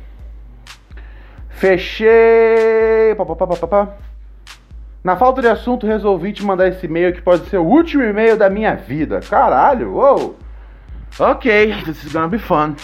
Fechei. 1.49 3.17
Pá, 3.17 3.27
pá, 3.27 3.67
pá, 3.67 3.89
Na 5.03 5.17
falta 5.17 5.41
de 5.41 5.49
assunto, 5.49 5.87
resolvi 5.87 6.33
te 6.33 6.45
mandar 6.45 6.69
esse 6.69 6.85
e-mail 6.85 7.15
que 7.15 7.23
pode 7.23 7.49
ser 7.49 7.57
o 7.57 7.65
último 7.65 8.03
e-mail 8.03 8.37
da 8.37 8.51
minha 8.51 8.75
vida. 8.75 9.21
Caralho, 9.21 9.95
uou! 9.95 10.39
Ok, 11.19 11.75
this 11.85 12.05
is 12.05 12.13
gonna 12.13 12.29
be 12.29 12.39
fun. 12.39 12.75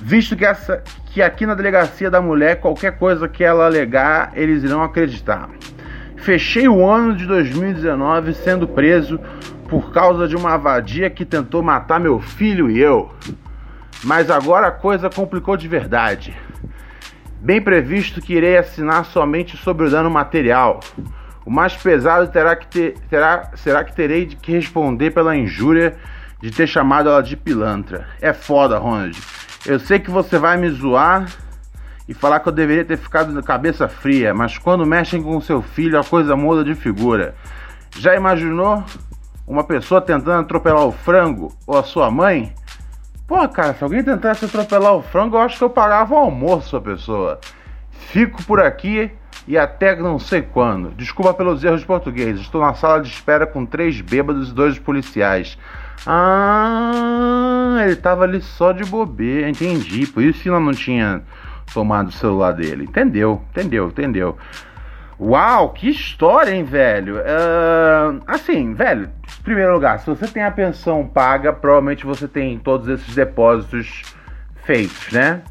Visto 0.00 0.36
que 0.36 0.44
essa, 0.44 0.84
que 1.06 1.20
aqui 1.20 1.46
na 1.46 1.54
delegacia 1.54 2.08
da 2.08 2.20
mulher, 2.20 2.60
qualquer 2.60 2.96
coisa 2.96 3.28
que 3.28 3.42
ela 3.42 3.66
alegar, 3.66 4.32
eles 4.34 4.62
irão 4.62 4.84
acreditar. 4.84 5.48
Fechei 6.16 6.68
o 6.68 6.86
ano 6.86 7.16
de 7.16 7.26
2019 7.26 8.32
sendo 8.32 8.68
preso 8.68 9.18
por 9.68 9.92
causa 9.92 10.28
de 10.28 10.36
uma 10.36 10.56
vadia 10.56 11.10
que 11.10 11.24
tentou 11.24 11.60
matar 11.60 11.98
meu 11.98 12.20
filho 12.20 12.70
e 12.70 12.80
eu. 12.80 13.12
Mas 14.04 14.30
agora 14.30 14.68
a 14.68 14.72
coisa 14.72 15.10
complicou 15.10 15.56
de 15.56 15.66
verdade. 15.66 16.36
Bem 17.44 17.60
previsto 17.60 18.22
que 18.22 18.32
irei 18.32 18.56
assinar 18.56 19.04
somente 19.04 19.54
sobre 19.54 19.86
o 19.86 19.90
dano 19.90 20.08
material. 20.08 20.80
O 21.44 21.50
mais 21.50 21.76
pesado 21.76 22.26
terá 22.28 22.56
que 22.56 22.66
ter, 22.66 22.94
terá, 23.10 23.50
será 23.54 23.84
que 23.84 23.94
terei 23.94 24.24
de 24.24 24.34
que 24.34 24.50
responder 24.50 25.10
pela 25.10 25.36
injúria 25.36 25.94
de 26.40 26.50
ter 26.50 26.66
chamado 26.66 27.10
ela 27.10 27.22
de 27.22 27.36
pilantra. 27.36 28.08
É 28.18 28.32
foda, 28.32 28.78
Ronald. 28.78 29.20
Eu 29.66 29.78
sei 29.78 29.98
que 29.98 30.10
você 30.10 30.38
vai 30.38 30.56
me 30.56 30.70
zoar 30.70 31.26
e 32.08 32.14
falar 32.14 32.40
que 32.40 32.48
eu 32.48 32.52
deveria 32.52 32.82
ter 32.82 32.96
ficado 32.96 33.30
na 33.30 33.42
cabeça 33.42 33.88
fria, 33.88 34.32
mas 34.32 34.56
quando 34.56 34.86
mexem 34.86 35.22
com 35.22 35.38
seu 35.38 35.60
filho 35.60 36.00
a 36.00 36.02
coisa 36.02 36.34
muda 36.34 36.64
de 36.64 36.74
figura. 36.74 37.34
Já 37.98 38.16
imaginou 38.16 38.82
uma 39.46 39.64
pessoa 39.64 40.00
tentando 40.00 40.40
atropelar 40.40 40.86
o 40.86 40.92
frango 40.92 41.54
ou 41.66 41.76
a 41.76 41.82
sua 41.82 42.10
mãe? 42.10 42.54
Pô, 43.26 43.48
cara, 43.48 43.72
se 43.72 43.82
alguém 43.82 44.04
tentasse 44.04 44.44
atropelar 44.44 44.94
o 44.94 45.02
frango, 45.02 45.36
eu 45.36 45.40
acho 45.40 45.56
que 45.56 45.64
eu 45.64 45.70
pagava 45.70 46.14
o 46.14 46.18
almoço 46.18 46.76
a 46.76 46.80
pessoa. 46.80 47.40
Fico 47.90 48.42
por 48.44 48.60
aqui 48.60 49.10
e 49.48 49.56
até 49.56 49.96
não 49.96 50.18
sei 50.18 50.42
quando. 50.42 50.90
Desculpa 50.90 51.32
pelos 51.32 51.64
erros 51.64 51.80
de 51.80 51.86
português. 51.86 52.38
Estou 52.38 52.60
na 52.60 52.74
sala 52.74 53.00
de 53.00 53.08
espera 53.08 53.46
com 53.46 53.64
três 53.64 54.00
bêbados 54.02 54.50
e 54.50 54.54
dois 54.54 54.78
policiais. 54.78 55.56
Ah, 56.06 57.78
ele 57.82 57.96
tava 57.96 58.24
ali 58.24 58.42
só 58.42 58.72
de 58.72 58.84
bobeira, 58.84 59.48
entendi. 59.48 60.06
Por 60.06 60.22
isso 60.22 60.42
que 60.42 60.50
não 60.50 60.72
tinha 60.72 61.22
tomado 61.72 62.08
o 62.08 62.12
celular 62.12 62.52
dele. 62.52 62.84
Entendeu, 62.84 63.42
entendeu, 63.50 63.88
entendeu. 63.88 64.36
Uau, 65.18 65.70
que 65.70 65.88
história, 65.88 66.50
hein, 66.50 66.64
velho? 66.64 67.18
Uh, 67.18 68.20
assim, 68.26 68.74
velho, 68.74 69.10
em 69.38 69.42
primeiro 69.42 69.72
lugar, 69.72 70.00
se 70.00 70.06
você 70.06 70.26
tem 70.26 70.42
a 70.42 70.50
pensão 70.50 71.06
paga, 71.06 71.52
provavelmente 71.52 72.04
você 72.04 72.26
tem 72.26 72.58
todos 72.58 72.88
esses 72.88 73.14
depósitos 73.14 74.02
feitos, 74.64 75.12
né? 75.12 75.42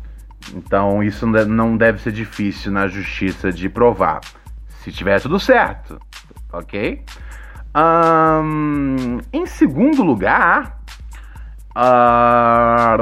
Então 0.53 1.01
isso 1.01 1.25
não 1.25 1.77
deve 1.77 2.01
ser 2.01 2.11
difícil 2.11 2.71
na 2.71 2.87
justiça 2.87 3.51
de 3.51 3.69
provar. 3.69 4.19
Se 4.67 4.91
tiver 4.91 5.21
tudo 5.21 5.39
certo, 5.39 5.97
ok? 6.51 7.01
Um, 7.75 9.19
em 9.31 9.45
segundo 9.45 10.03
lugar, 10.03 10.79
uh, 11.73 12.97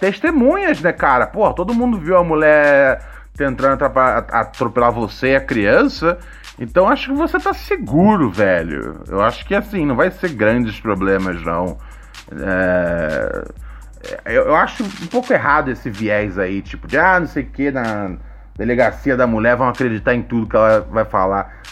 testemunhas, 0.00 0.82
né, 0.82 0.92
cara? 0.92 1.28
Pô, 1.28 1.52
todo 1.52 1.72
mundo 1.72 1.96
viu 1.96 2.16
a 2.16 2.24
mulher 2.24 3.13
tentando 3.36 3.84
atropelar 3.84 4.92
você 4.92 5.32
e 5.32 5.36
a 5.36 5.40
criança. 5.40 6.18
Então 6.58 6.88
acho 6.88 7.10
que 7.10 7.16
você 7.16 7.38
tá 7.38 7.52
seguro, 7.52 8.30
velho. 8.30 9.02
Eu 9.08 9.20
acho 9.20 9.44
que 9.44 9.54
assim, 9.54 9.84
não 9.84 9.96
vai 9.96 10.10
ser 10.10 10.30
grandes 10.30 10.80
problemas, 10.80 11.42
não. 11.42 11.76
É... 12.32 13.44
Eu, 14.26 14.44
eu, 14.44 14.56
acho 14.56 14.84
um 14.84 15.06
pouco 15.06 15.32
errado 15.32 15.70
esse 15.70 15.88
viés 15.88 16.38
aí, 16.38 16.60
tipo, 16.60 16.86
de 16.86 16.98
ah, 16.98 17.18
não 17.18 17.26
sei 17.26 17.42
o 17.42 17.46
que, 17.46 17.70
na 17.70 18.16
delegacia 18.56 19.16
da 19.16 19.26
mulher 19.26 19.56
vão 19.56 19.66
acreditar 19.66 20.14
em 20.14 20.22
tudo 20.22 20.46
que 20.46 20.54
ela 20.54 20.80
vai 20.80 21.06
falar. 21.06 21.62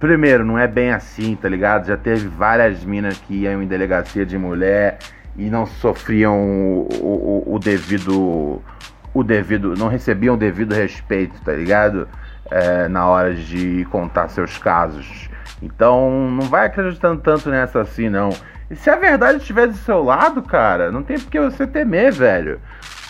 Primeiro, 0.00 0.44
não 0.44 0.58
é 0.58 0.66
bem 0.66 0.90
assim, 0.90 1.36
tá 1.36 1.48
ligado? 1.48 1.86
Já 1.86 1.96
teve 1.96 2.26
várias 2.26 2.84
minas 2.84 3.18
que 3.18 3.42
iam 3.42 3.62
em 3.62 3.66
delegacia 3.66 4.26
de 4.26 4.36
mulher 4.36 4.98
e 5.36 5.48
não 5.48 5.64
sofriam 5.64 6.36
o, 6.38 6.88
o, 7.00 7.54
o 7.54 7.58
devido. 7.58 8.62
O 9.12 9.24
devido. 9.24 9.74
não 9.76 9.88
recebiam 9.88 10.34
o 10.34 10.38
devido 10.38 10.74
respeito, 10.74 11.40
tá 11.42 11.52
ligado? 11.52 12.08
É, 12.50 12.88
na 12.88 13.06
hora 13.06 13.34
de 13.34 13.84
contar 13.90 14.28
seus 14.28 14.58
casos. 14.58 15.28
Então 15.62 16.30
não 16.30 16.46
vai 16.48 16.66
acreditando 16.66 17.20
tanto 17.20 17.50
nessa 17.50 17.80
assim, 17.80 18.08
não. 18.08 18.30
E 18.70 18.76
se 18.76 18.88
a 18.88 18.96
verdade 18.96 19.38
estiver 19.38 19.66
do 19.66 19.74
seu 19.74 20.02
lado, 20.02 20.42
cara, 20.42 20.92
não 20.92 21.02
tem 21.02 21.18
por 21.18 21.28
que 21.28 21.40
você 21.40 21.66
temer, 21.66 22.12
velho. 22.12 22.60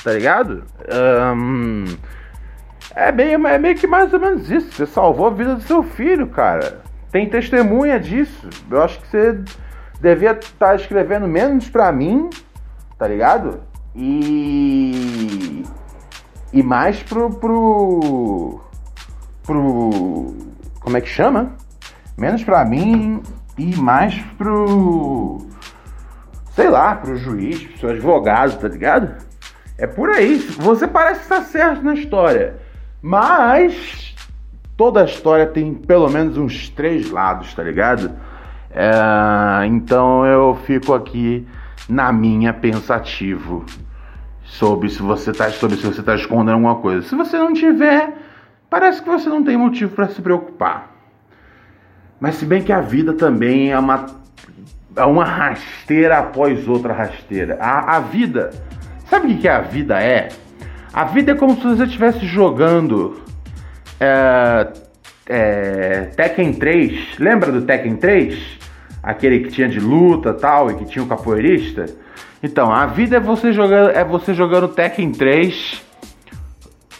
Tá 0.02 0.12
ligado? 0.12 0.64
Um, 1.36 1.84
é, 2.94 3.12
meio, 3.12 3.46
é 3.46 3.58
meio 3.58 3.76
que 3.76 3.86
mais 3.86 4.12
ou 4.12 4.18
menos 4.18 4.50
isso. 4.50 4.72
Você 4.72 4.86
salvou 4.86 5.26
a 5.26 5.30
vida 5.30 5.54
do 5.54 5.62
seu 5.62 5.82
filho, 5.82 6.26
cara. 6.28 6.80
Tem 7.12 7.28
testemunha 7.28 8.00
disso. 8.00 8.48
Eu 8.70 8.82
acho 8.82 8.98
que 9.00 9.08
você 9.08 9.38
devia 10.00 10.32
estar 10.32 10.68
tá 10.68 10.74
escrevendo 10.74 11.28
menos 11.28 11.68
pra 11.68 11.92
mim, 11.92 12.30
tá 12.98 13.06
ligado? 13.06 13.60
E. 13.94 15.64
E 16.52 16.62
mais 16.62 17.02
pro. 17.02 17.30
pro. 17.30 18.60
pro. 19.42 20.34
Como 20.80 20.96
é 20.96 21.00
que 21.00 21.08
chama? 21.08 21.52
Menos 22.16 22.42
pra 22.42 22.64
mim 22.64 23.22
e 23.56 23.76
mais 23.76 24.20
pro. 24.36 25.38
sei 26.54 26.68
lá, 26.68 26.94
pro 26.96 27.16
juiz, 27.16 27.62
pro 27.62 27.78
seu 27.78 27.90
advogado, 27.90 28.58
tá 28.58 28.68
ligado? 28.68 29.14
É 29.78 29.86
por 29.86 30.10
aí. 30.10 30.38
Você 30.38 30.86
parece 30.86 31.22
estar 31.22 31.42
certo 31.42 31.82
na 31.82 31.94
história. 31.94 32.56
Mas 33.02 34.14
toda 34.76 35.02
a 35.02 35.04
história 35.04 35.46
tem 35.46 35.74
pelo 35.74 36.08
menos 36.10 36.36
uns 36.36 36.68
três 36.70 37.10
lados, 37.10 37.54
tá 37.54 37.62
ligado? 37.62 38.10
É, 38.72 39.66
então 39.66 40.24
eu 40.26 40.58
fico 40.64 40.94
aqui 40.94 41.46
na 41.88 42.12
minha 42.12 42.52
pensativo 42.52 43.64
sobre 44.50 44.88
se 44.88 45.00
você 45.00 45.32
tá 45.32 45.48
sobre 45.50 45.76
se 45.76 45.86
você 45.86 46.02
tá 46.02 46.14
escondendo 46.14 46.54
alguma 46.54 46.76
coisa. 46.76 47.06
Se 47.06 47.14
você 47.14 47.38
não 47.38 47.52
tiver, 47.52 48.12
parece 48.68 49.00
que 49.00 49.08
você 49.08 49.28
não 49.28 49.44
tem 49.44 49.56
motivo 49.56 49.94
para 49.94 50.08
se 50.08 50.20
preocupar. 50.20 50.90
Mas 52.18 52.34
se 52.34 52.44
bem 52.44 52.62
que 52.62 52.72
a 52.72 52.80
vida 52.80 53.12
também 53.14 53.70
é 53.70 53.78
uma 53.78 54.06
é 54.96 55.04
uma 55.04 55.24
rasteira 55.24 56.18
após 56.18 56.66
outra 56.66 56.92
rasteira. 56.92 57.56
A, 57.60 57.96
a 57.96 58.00
vida, 58.00 58.50
sabe 59.08 59.32
o 59.32 59.38
que 59.38 59.48
a 59.48 59.60
vida 59.60 60.02
é? 60.02 60.28
A 60.92 61.04
vida 61.04 61.30
é 61.30 61.34
como 61.36 61.54
se 61.54 61.62
você 61.62 61.84
estivesse 61.84 62.26
jogando 62.26 63.22
é, 64.00 64.72
é, 65.28 66.00
Tekken 66.16 66.54
3. 66.54 67.18
Lembra 67.20 67.52
do 67.52 67.62
Tekken 67.62 67.96
3? 67.96 68.58
Aquele 69.00 69.40
que 69.40 69.50
tinha 69.50 69.68
de 69.68 69.78
luta 69.78 70.34
tal 70.34 70.72
e 70.72 70.74
que 70.74 70.84
tinha 70.84 71.04
o 71.04 71.08
capoeirista? 71.08 71.86
Então, 72.42 72.72
a 72.72 72.87
vida 72.87 73.16
é 73.16 73.20
você 73.20 73.53
jogando, 73.53 73.90
é 73.90 74.05
você 74.05 74.33
jogando 74.33 74.68
Tekken 74.68 75.12
3. 75.12 75.74
Uh, 75.74 75.83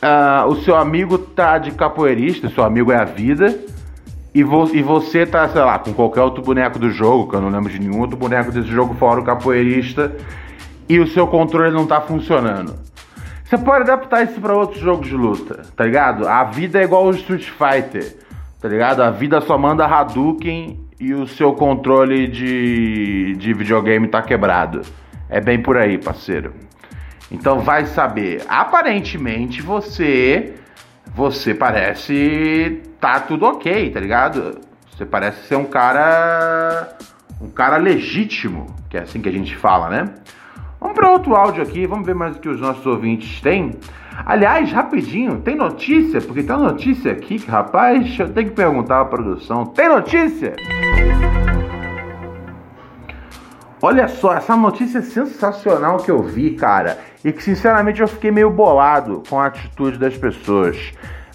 ah, 0.03 0.45
o 0.49 0.57
seu 0.57 0.77
amigo 0.77 1.19
tá 1.19 1.59
de 1.59 1.71
capoeirista, 1.73 2.49
seu 2.51 2.65
amigo 2.65 2.93
é 2.93 2.97
a 2.97 3.05
vida. 3.05 3.59
E, 4.35 4.45
vo 4.45 4.71
e 4.73 4.83
você 4.83 5.27
tá, 5.27 5.49
sei 5.49 5.63
lá, 5.63 5.79
com 5.79 5.93
qualquer 5.93 6.21
outro 6.21 6.43
boneco 6.43 6.79
do 6.79 6.91
jogo, 6.91 7.29
que 7.29 7.37
eu 7.37 7.41
não 7.41 7.49
lembro 7.49 7.71
de 7.71 7.81
nenhum 7.81 8.01
outro 8.01 8.17
boneco 8.17 8.53
desse 8.53 8.69
jogo 8.69 8.95
fora 8.95 9.21
o 9.21 9.25
capoeirista, 9.25 10.15
e 10.89 11.01
o 11.01 11.07
seu 11.07 11.27
controle 11.27 11.73
não 11.73 11.87
tá 11.87 12.01
funcionando. 12.01 12.75
Você 13.45 13.59
pode 13.59 13.83
adaptar 13.83 14.23
isso 14.23 14.41
para 14.41 14.55
outros 14.55 14.81
jogos 14.81 15.09
de 15.09 15.17
luta, 15.17 15.63
tá 15.75 15.85
ligado? 15.85 16.29
A 16.29 16.45
vida 16.45 16.81
é 16.81 16.85
igual 16.85 17.07
o 17.07 17.11
Street 17.11 17.51
Fighter, 17.51 18.17
tá 18.61 18.69
ligado? 18.69 19.03
A 19.03 19.11
vida 19.11 19.41
só 19.41 19.59
manda 19.59 19.85
Hadouken 19.85 20.79
e 21.01 21.13
o 21.13 21.27
seu 21.27 21.53
controle 21.55 22.29
de, 22.29 23.35
de 23.37 23.53
videogame 23.53 24.07
tá 24.07 24.23
quebrado. 24.23 24.83
É 25.31 25.41
bem 25.41 25.63
por 25.63 25.77
aí, 25.77 25.97
parceiro. 25.97 26.53
Então 27.31 27.61
vai 27.61 27.87
saber. 27.87 28.43
Aparentemente 28.49 29.63
você 29.63 30.55
você 31.15 31.55
parece 31.55 32.83
tá 33.01 33.21
tudo 33.21 33.47
ok, 33.47 33.91
tá 33.91 34.01
ligado? 34.01 34.61
Você 34.91 35.07
parece 35.07 35.47
ser 35.47 35.57
um 35.57 35.65
cara 35.65 36.97
um 37.41 37.49
cara 37.49 37.77
legítimo, 37.77 38.67
que 38.89 38.97
é 38.97 39.01
assim 39.01 39.21
que 39.21 39.29
a 39.29 39.33
gente 39.33 39.57
fala, 39.57 39.89
né? 39.89 40.15
Vamos 40.81 40.97
para 40.97 41.11
outro 41.11 41.35
áudio 41.37 41.63
aqui, 41.63 41.87
vamos 41.87 42.05
ver 42.05 42.15
mais 42.15 42.37
o 42.37 42.41
que 42.41 42.49
os 42.49 42.61
nossos 42.61 42.85
ouvintes 42.85 43.41
têm. 43.41 43.77
Aliás, 44.27 44.71
rapidinho, 44.73 45.41
tem 45.41 45.55
notícia? 45.55 46.21
Porque 46.21 46.43
tem 46.43 46.55
uma 46.55 46.73
notícia 46.73 47.13
aqui 47.13 47.39
que, 47.39 47.51
rapaz, 47.51 48.19
eu 48.19 48.29
tenho 48.31 48.49
que 48.49 48.55
perguntar 48.55 49.01
à 49.01 49.05
produção. 49.05 49.65
Tem 49.65 49.89
notícia? 49.89 50.55
Olha 53.83 54.09
só, 54.09 54.35
essa 54.35 54.57
notícia 54.57 55.01
sensacional 55.03 55.99
que 55.99 56.11
eu 56.11 56.23
vi, 56.23 56.51
cara, 56.53 56.99
e 57.25 57.33
que 57.33 57.43
sinceramente 57.43 58.01
eu 58.01 58.09
fiquei 58.09 58.31
meio 58.31 58.51
bolado 58.51 59.23
com 59.29 59.39
a 59.41 59.47
atitude 59.47 59.99
das 59.99 60.17
pessoas. 60.17 60.93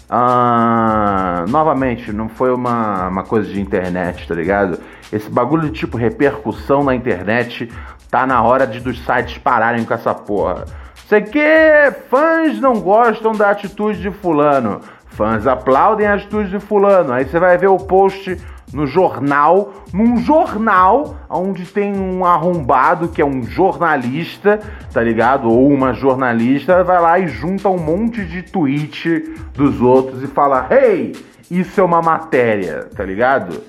Ah, 0.08 1.44
novamente, 1.48 2.12
não 2.12 2.28
foi 2.28 2.52
uma, 2.52 3.08
uma 3.08 3.24
coisa 3.24 3.52
de 3.52 3.60
internet, 3.60 4.28
tá 4.28 4.34
ligado? 4.34 4.78
Esse 5.12 5.28
bagulho 5.28 5.68
de 5.68 5.72
tipo 5.72 5.96
repercussão 5.96 6.84
na 6.84 6.94
internet 6.94 7.68
Tá 8.10 8.26
na 8.26 8.42
hora 8.42 8.66
de 8.66 8.80
dos 8.80 9.04
sites 9.04 9.38
pararem 9.38 9.84
com 9.84 9.92
essa 9.92 10.14
porra. 10.14 10.64
Sei 11.08 11.22
que 11.22 11.92
fãs 12.08 12.60
não 12.60 12.80
gostam 12.80 13.32
da 13.32 13.50
atitude 13.50 14.00
de 14.00 14.10
fulano. 14.10 14.80
Fãs 15.08 15.46
aplaudem 15.46 16.06
a 16.06 16.14
atitude 16.14 16.50
de 16.50 16.60
fulano. 16.60 17.12
Aí 17.12 17.24
você 17.24 17.38
vai 17.38 17.58
ver 17.58 17.68
o 17.68 17.78
post 17.78 18.36
no 18.72 18.86
jornal, 18.86 19.72
num 19.92 20.18
jornal 20.18 21.16
onde 21.30 21.64
tem 21.66 21.96
um 21.96 22.24
arrombado 22.24 23.08
que 23.08 23.22
é 23.22 23.24
um 23.24 23.42
jornalista, 23.42 24.60
tá 24.92 25.02
ligado? 25.02 25.48
Ou 25.48 25.68
uma 25.68 25.92
jornalista, 25.92 26.82
vai 26.82 27.00
lá 27.00 27.18
e 27.18 27.28
junta 27.28 27.68
um 27.68 27.78
monte 27.78 28.24
de 28.24 28.42
tweet 28.42 29.34
dos 29.54 29.80
outros 29.80 30.22
e 30.22 30.26
fala: 30.26 30.66
"Hey, 30.70 31.12
isso 31.50 31.80
é 31.80 31.84
uma 31.84 32.02
matéria", 32.02 32.88
tá 32.94 33.04
ligado? 33.04 33.62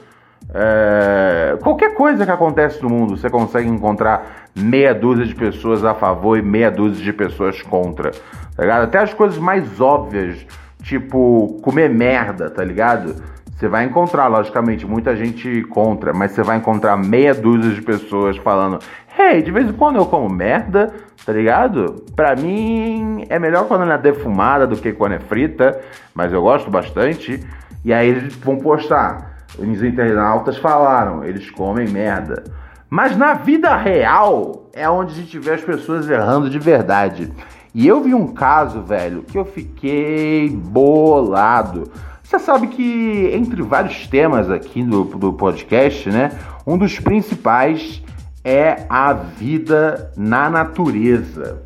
É, 0.54 1.58
qualquer 1.62 1.94
coisa 1.94 2.26
que 2.26 2.32
acontece 2.32 2.82
no 2.82 2.90
mundo, 2.90 3.18
você 3.18 3.30
consegue 3.30 3.68
encontrar 3.68 4.48
meia 4.56 4.94
dúzia 4.94 5.26
de 5.26 5.36
pessoas 5.36 5.84
a 5.84 5.94
favor 5.94 6.38
e 6.38 6.42
meia 6.42 6.72
dúzia 6.72 7.04
de 7.04 7.14
pessoas 7.14 7.62
contra, 7.62 8.12
tá 8.56 8.64
ligado? 8.64 8.84
Até 8.84 9.00
as 9.00 9.14
coisas 9.14 9.38
mais 9.38 9.80
óbvias, 9.82 10.46
tipo 10.82 11.60
comer 11.62 11.90
merda, 11.90 12.50
tá 12.50 12.64
ligado? 12.64 13.16
Você 13.58 13.68
vai 13.68 13.86
encontrar, 13.86 14.28
logicamente, 14.28 14.86
muita 14.86 15.16
gente 15.16 15.64
contra, 15.64 16.14
mas 16.14 16.32
você 16.32 16.44
vai 16.44 16.58
encontrar 16.58 16.96
meia 16.96 17.34
dúzia 17.34 17.74
de 17.74 17.82
pessoas 17.82 18.38
falando: 18.38 18.78
Hey, 19.18 19.42
de 19.42 19.50
vez 19.50 19.68
em 19.68 19.74
quando 19.74 19.96
eu 19.96 20.06
como 20.06 20.30
merda, 20.30 20.94
tá 21.26 21.34
ligado? 21.34 22.06
Pra 22.16 22.36
mim 22.36 23.26
é 23.28 23.40
melhor 23.40 23.68
quando 23.68 23.82
ela 23.82 23.96
é 23.96 23.98
defumada 23.98 24.68
do 24.68 24.78
que 24.78 24.94
quando 24.94 25.14
é 25.14 25.20
frita, 25.20 25.82
mas 26.14 26.32
eu 26.32 26.42
gosto 26.44 26.70
bastante. 26.70 27.44
E 27.84 27.92
aí 27.92 28.10
eles 28.10 28.36
vão 28.36 28.58
postar 28.58 29.38
os 29.58 29.84
internautas 29.84 30.58
falaram, 30.58 31.24
eles 31.24 31.50
comem 31.50 31.88
merda. 31.88 32.44
Mas 32.88 33.18
na 33.18 33.34
vida 33.34 33.76
real 33.76 34.70
é 34.72 34.88
onde 34.88 35.14
a 35.14 35.16
gente 35.16 35.40
vê 35.40 35.54
as 35.54 35.62
pessoas 35.62 36.08
errando 36.08 36.48
de 36.48 36.60
verdade. 36.60 37.34
E 37.74 37.88
eu 37.88 38.02
vi 38.02 38.14
um 38.14 38.28
caso, 38.28 38.82
velho, 38.82 39.24
que 39.24 39.38
eu 39.38 39.46
fiquei 39.46 40.50
bolado. 40.50 41.92
Você 42.28 42.40
sabe 42.40 42.68
que 42.68 43.32
entre 43.34 43.62
vários 43.62 44.06
temas 44.08 44.52
aqui 44.52 44.84
do, 44.84 45.06
do 45.06 45.32
podcast, 45.32 46.10
né? 46.10 46.38
Um 46.66 46.78
dos 46.78 47.00
principais 47.00 48.04
é 48.44 48.86
a 48.90 49.14
vida 49.14 50.12
na 50.18 50.50
natureza. 50.50 51.64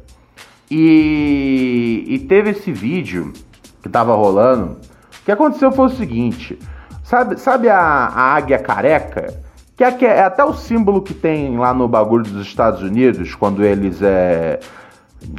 E, 0.70 2.06
e 2.08 2.20
teve 2.20 2.52
esse 2.52 2.72
vídeo 2.72 3.34
que 3.82 3.90
tava 3.90 4.14
rolando. 4.14 4.74
O 5.22 5.26
que 5.26 5.32
aconteceu 5.32 5.72
foi 5.72 5.88
o 5.88 5.90
seguinte: 5.90 6.60
Sabe, 7.04 7.40
sabe 7.40 7.68
a, 7.68 7.80
a 7.80 8.36
águia 8.36 8.60
careca? 8.60 9.34
Que 9.76 9.84
é, 9.84 9.92
que 9.92 10.06
é 10.06 10.24
até 10.24 10.44
o 10.44 10.54
símbolo 10.54 11.02
que 11.02 11.16
tem 11.16 11.58
lá 11.58 11.74
no 11.74 11.88
bagulho 11.88 12.24
dos 12.24 12.46
Estados 12.46 12.84
Unidos, 12.84 13.34
quando 13.34 13.64
eles 13.64 14.00
é. 14.04 14.60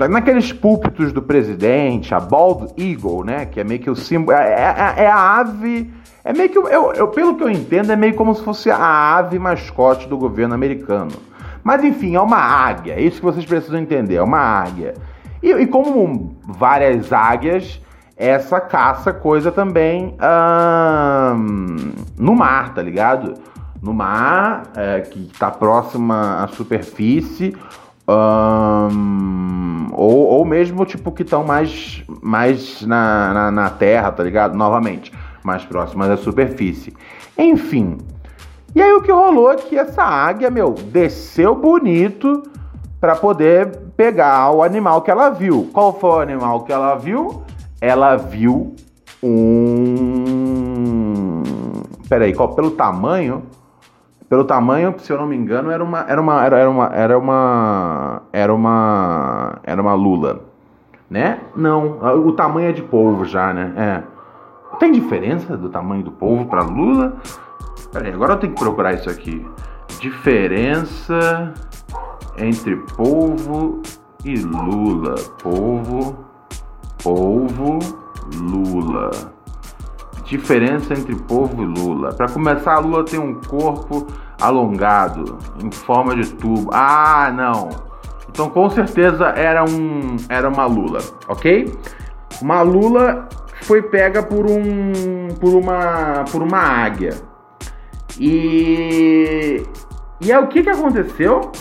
Naqueles 0.08 0.52
púlpitos 0.52 1.12
do 1.12 1.20
presidente, 1.20 2.14
a 2.14 2.20
Bald 2.20 2.72
Eagle, 2.78 3.24
né? 3.24 3.46
Que 3.46 3.60
é 3.60 3.64
meio 3.64 3.80
que 3.80 3.90
o 3.90 3.96
símbolo. 3.96 4.36
É, 4.36 4.94
é, 4.96 5.02
é 5.04 5.06
a 5.06 5.38
ave. 5.38 5.92
É 6.24 6.32
meio 6.32 6.48
que. 6.48 6.58
Eu, 6.58 6.92
eu, 6.92 7.08
pelo 7.08 7.36
que 7.36 7.42
eu 7.42 7.50
entendo, 7.50 7.90
é 7.90 7.96
meio 7.96 8.14
como 8.14 8.34
se 8.34 8.42
fosse 8.42 8.70
a 8.70 9.16
ave 9.16 9.38
mascote 9.38 10.08
do 10.08 10.16
governo 10.16 10.54
americano. 10.54 11.12
Mas 11.64 11.84
enfim, 11.84 12.14
é 12.14 12.20
uma 12.20 12.38
águia. 12.38 12.94
É 12.94 13.00
isso 13.00 13.18
que 13.18 13.24
vocês 13.24 13.44
precisam 13.44 13.80
entender. 13.80 14.16
É 14.16 14.22
uma 14.22 14.38
águia. 14.38 14.94
E, 15.42 15.50
e 15.50 15.66
como 15.66 16.36
várias 16.46 17.12
águias, 17.12 17.80
essa 18.16 18.60
caça 18.60 19.12
coisa 19.12 19.50
também 19.50 20.16
hum, 21.36 21.92
no 22.16 22.34
mar, 22.34 22.72
tá 22.74 22.82
ligado? 22.82 23.34
No 23.82 23.92
mar, 23.92 24.62
é, 24.76 25.00
que 25.00 25.28
está 25.32 25.50
próxima 25.50 26.44
à 26.44 26.46
superfície, 26.46 27.56
hum, 28.90 29.88
ou, 29.92 30.26
ou 30.26 30.44
mesmo, 30.44 30.84
tipo, 30.84 31.12
que 31.12 31.22
estão 31.22 31.44
mais, 31.44 32.02
mais 32.22 32.82
na, 32.82 33.32
na, 33.32 33.50
na 33.50 33.70
terra, 33.70 34.12
tá 34.12 34.22
ligado? 34.22 34.56
Novamente, 34.56 35.12
mais 35.42 35.64
próximas 35.64 36.08
da 36.08 36.16
superfície. 36.16 36.94
Enfim. 37.36 37.98
E 38.74 38.80
aí 38.82 38.92
o 38.92 39.02
que 39.02 39.12
rolou 39.12 39.52
é 39.52 39.56
que 39.56 39.78
essa 39.78 40.02
águia, 40.02 40.50
meu, 40.50 40.72
desceu 40.72 41.54
bonito 41.54 42.42
para 43.00 43.14
poder 43.16 43.78
pegar 43.96 44.50
o 44.50 44.62
animal 44.62 45.02
que 45.02 45.10
ela 45.10 45.28
viu. 45.28 45.68
Qual 45.72 45.92
foi 45.98 46.10
o 46.10 46.20
animal 46.20 46.64
que 46.64 46.72
ela 46.72 46.94
viu? 46.94 47.42
Ela 47.80 48.16
viu 48.16 48.74
um. 49.22 49.82
Peraí, 52.08 52.34
qual, 52.34 52.54
pelo 52.54 52.70
tamanho? 52.70 53.42
Pelo 54.32 54.44
tamanho, 54.44 54.94
se 54.96 55.12
eu 55.12 55.18
não 55.18 55.26
me 55.26 55.36
engano, 55.36 55.70
era 55.70 55.84
uma. 55.84 56.06
Era 56.08 56.18
uma. 56.18 56.42
Era, 56.42 56.70
uma. 56.70 56.90
Era 56.94 57.18
uma. 57.18 58.22
Era 58.32 58.54
uma. 58.54 59.58
Era 59.62 59.82
uma 59.82 59.92
lula. 59.92 60.40
Né? 61.10 61.38
Não. 61.54 61.98
O 62.26 62.32
tamanho 62.32 62.70
é 62.70 62.72
de 62.72 62.80
polvo 62.80 63.26
já, 63.26 63.52
né? 63.52 63.74
É. 63.76 64.02
Tem 64.78 64.90
diferença 64.90 65.54
do 65.54 65.68
tamanho 65.68 66.02
do 66.02 66.10
polvo 66.10 66.46
para 66.46 66.62
lula? 66.62 67.18
Peraí, 67.92 68.10
agora 68.10 68.32
eu 68.32 68.38
tenho 68.38 68.54
que 68.54 68.58
procurar 68.58 68.94
isso 68.94 69.10
aqui. 69.10 69.46
Diferença 70.00 71.52
entre 72.38 72.76
polvo 72.96 73.82
e 74.24 74.36
lula. 74.36 75.14
Polvo, 75.42 76.16
polvo, 77.02 77.80
lula. 78.34 79.10
Diferença 80.24 80.94
entre 80.94 81.14
polvo 81.16 81.62
e 81.62 81.66
lula. 81.66 82.14
Para 82.14 82.30
começar, 82.30 82.76
a 82.76 82.78
lula 82.78 83.04
tem 83.04 83.20
um 83.20 83.34
corpo 83.34 84.06
alongado, 84.42 85.38
em 85.62 85.70
forma 85.70 86.14
de 86.16 86.28
tubo. 86.34 86.70
Ah, 86.72 87.32
não. 87.34 87.70
Então 88.28 88.48
com 88.48 88.68
certeza 88.70 89.26
era 89.36 89.64
um 89.64 90.16
era 90.28 90.48
uma 90.48 90.66
lula, 90.66 91.00
ok? 91.28 91.72
Uma 92.40 92.62
lula 92.62 93.28
foi 93.62 93.82
pega 93.82 94.22
por 94.22 94.46
um 94.46 95.28
por 95.38 95.54
uma 95.54 96.24
por 96.30 96.42
uma 96.42 96.58
águia. 96.58 97.14
E 98.18 99.62
e 100.20 100.32
aí 100.32 100.42
o 100.42 100.46
que 100.48 100.62
que 100.62 100.70
aconteceu? 100.70 101.52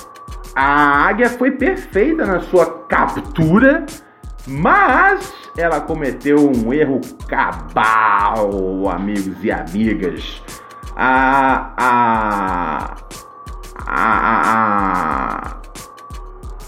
A 0.55 1.07
águia 1.07 1.29
foi 1.29 1.51
perfeita 1.51 2.25
na 2.25 2.41
sua 2.41 2.65
captura, 2.87 3.85
mas 4.47 5.33
ela 5.57 5.81
cometeu 5.81 6.37
um 6.37 6.73
erro 6.73 7.01
cabal, 7.27 8.89
amigos 8.89 9.43
e 9.43 9.51
amigas. 9.51 10.41
A 10.95 11.71
a 11.77 12.95
a 13.87 14.41
a, 14.47 15.57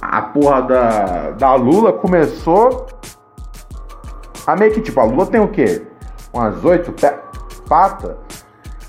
a 0.02 0.22
porra 0.22 0.62
da, 0.62 1.32
da 1.32 1.56
Lula 1.56 1.94
começou 1.94 2.88
a 4.46 4.56
meio 4.56 4.74
que 4.74 4.82
tipo, 4.82 5.00
a 5.00 5.04
Lula 5.06 5.26
tem 5.26 5.40
o 5.40 5.48
quê? 5.48 5.88
Umas 6.34 6.64
oito 6.66 6.94
patas. 7.68 8.16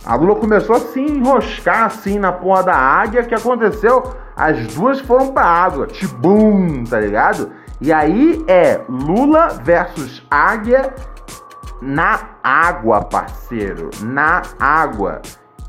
A 0.05 0.17
Lula 0.17 0.35
começou 0.37 0.77
a 0.77 0.81
se 0.81 1.01
enroscar 1.01 1.85
assim 1.85 2.19
na 2.19 2.33
porra 2.33 2.65
da 2.65 2.75
águia. 2.75 3.23
que 3.23 3.35
aconteceu? 3.35 4.03
As 4.37 4.67
duas 4.75 5.01
foram 5.01 5.29
pra 5.29 5.45
água. 5.45 5.87
Tibum, 5.87 6.85
tá 6.85 7.01
ligado? 7.01 7.51
E 7.81 7.93
aí 7.93 8.45
é 8.49 8.81
Lula 8.89 9.49
versus 9.63 10.27
águia 10.31 10.93
na 11.85 12.39
água, 12.43 13.03
parceiro. 13.03 13.91
Na 14.03 14.43
água. 14.59 15.21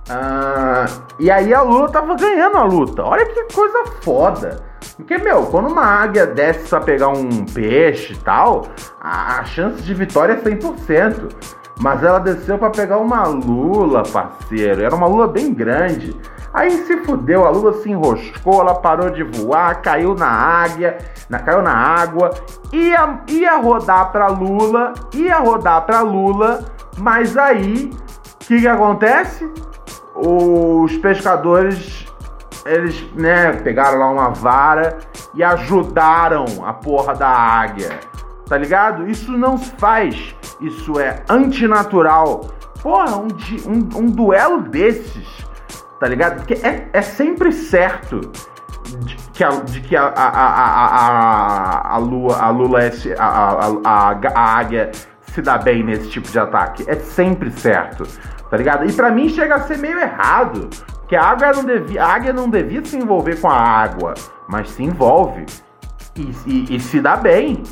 Uh, 0.07 1.03
e 1.19 1.29
aí 1.31 1.53
a 1.53 1.61
Lula 1.61 1.91
tava 1.91 2.15
ganhando 2.15 2.57
a 2.57 2.63
luta. 2.63 3.03
Olha 3.03 3.25
que 3.25 3.53
coisa 3.53 3.85
foda. 4.01 4.63
Porque, 4.95 5.17
meu, 5.17 5.47
quando 5.47 5.67
uma 5.67 5.83
águia 5.83 6.25
desce 6.25 6.69
pra 6.69 6.79
pegar 6.79 7.09
um 7.09 7.45
peixe 7.45 8.13
e 8.13 8.17
tal, 8.17 8.67
a, 9.01 9.39
a 9.39 9.43
chance 9.45 9.81
de 9.81 9.93
vitória 9.93 10.33
é 10.33 10.37
100%. 10.37 11.31
Mas 11.79 12.03
ela 12.03 12.19
desceu 12.19 12.57
para 12.57 12.69
pegar 12.69 12.97
uma 12.97 13.23
lula, 13.27 14.03
parceiro. 14.03 14.83
Era 14.83 14.95
uma 14.95 15.07
lula 15.07 15.27
bem 15.27 15.53
grande. 15.53 16.15
Aí 16.55 16.71
se 16.85 16.95
fudeu, 17.03 17.45
a 17.45 17.49
lula 17.49 17.73
se 17.81 17.91
enroscou, 17.91 18.61
ela 18.61 18.75
parou 18.75 19.09
de 19.09 19.23
voar, 19.23 19.81
caiu 19.81 20.15
na 20.15 20.29
águia, 20.29 20.97
na, 21.29 21.37
caiu 21.37 21.61
na 21.61 21.73
água, 21.73 22.31
ia, 22.71 23.19
ia 23.27 23.57
rodar 23.57 24.09
pra 24.13 24.27
lula, 24.27 24.93
ia 25.13 25.37
rodar 25.37 25.85
pra 25.85 25.99
lula, 25.99 26.63
mas 26.97 27.35
aí, 27.35 27.91
o 27.91 28.37
que, 28.47 28.61
que 28.61 28.67
acontece? 28.69 29.51
Os 30.15 30.95
pescadores, 30.99 32.05
eles, 32.65 33.03
né, 33.15 33.51
pegaram 33.61 33.99
lá 33.99 34.09
uma 34.09 34.29
vara 34.29 34.97
e 35.33 35.43
ajudaram 35.43 36.45
a 36.65 36.71
porra 36.71 37.13
da 37.15 37.27
águia, 37.27 37.99
tá 38.47 38.57
ligado? 38.57 39.09
Isso 39.09 39.31
não 39.31 39.57
se 39.57 39.71
faz 39.77 40.35
isso 40.61 40.99
é 40.99 41.23
antinatural. 41.29 42.51
Porra, 42.81 43.17
um, 43.17 43.27
um, 43.67 43.99
um 43.99 44.05
duelo 44.05 44.61
desses, 44.61 45.27
tá 45.99 46.07
ligado? 46.07 46.37
Porque 46.37 46.53
é, 46.65 46.87
é 46.93 47.01
sempre 47.01 47.51
certo 47.51 48.19
de 48.99 49.15
que 49.33 49.43
a, 49.43 49.49
de 49.49 49.81
que 49.81 49.95
a, 49.95 50.05
a, 50.05 50.29
a, 50.29 50.85
a, 51.91 51.95
a, 51.95 51.97
Lua, 51.97 52.37
a 52.37 52.49
Lula, 52.49 52.83
é, 52.83 52.91
a, 53.17 53.25
a, 53.25 53.67
a, 53.83 54.19
a 54.35 54.59
águia 54.59 54.91
se 55.21 55.41
dá 55.41 55.57
bem 55.57 55.83
nesse 55.83 56.09
tipo 56.09 56.29
de 56.29 56.39
ataque. 56.39 56.85
É 56.87 56.95
sempre 56.95 57.51
certo, 57.51 58.03
tá 58.49 58.57
ligado? 58.57 58.85
E 58.85 58.93
para 58.93 59.11
mim 59.11 59.29
chega 59.29 59.55
a 59.55 59.61
ser 59.61 59.79
meio 59.79 59.99
errado, 59.99 60.69
que 61.07 61.15
a 61.15 61.23
águia 61.23 61.51
não 61.51 61.65
devia, 61.65 62.03
a 62.03 62.13
águia 62.13 62.33
não 62.33 62.49
devia 62.49 62.85
se 62.85 62.95
envolver 62.95 63.39
com 63.41 63.49
a 63.49 63.59
água, 63.59 64.13
mas 64.47 64.69
se 64.69 64.83
envolve 64.83 65.45
e, 66.15 66.31
e, 66.45 66.75
e 66.75 66.79
se 66.79 67.01
dá 67.01 67.17
bem. 67.17 67.63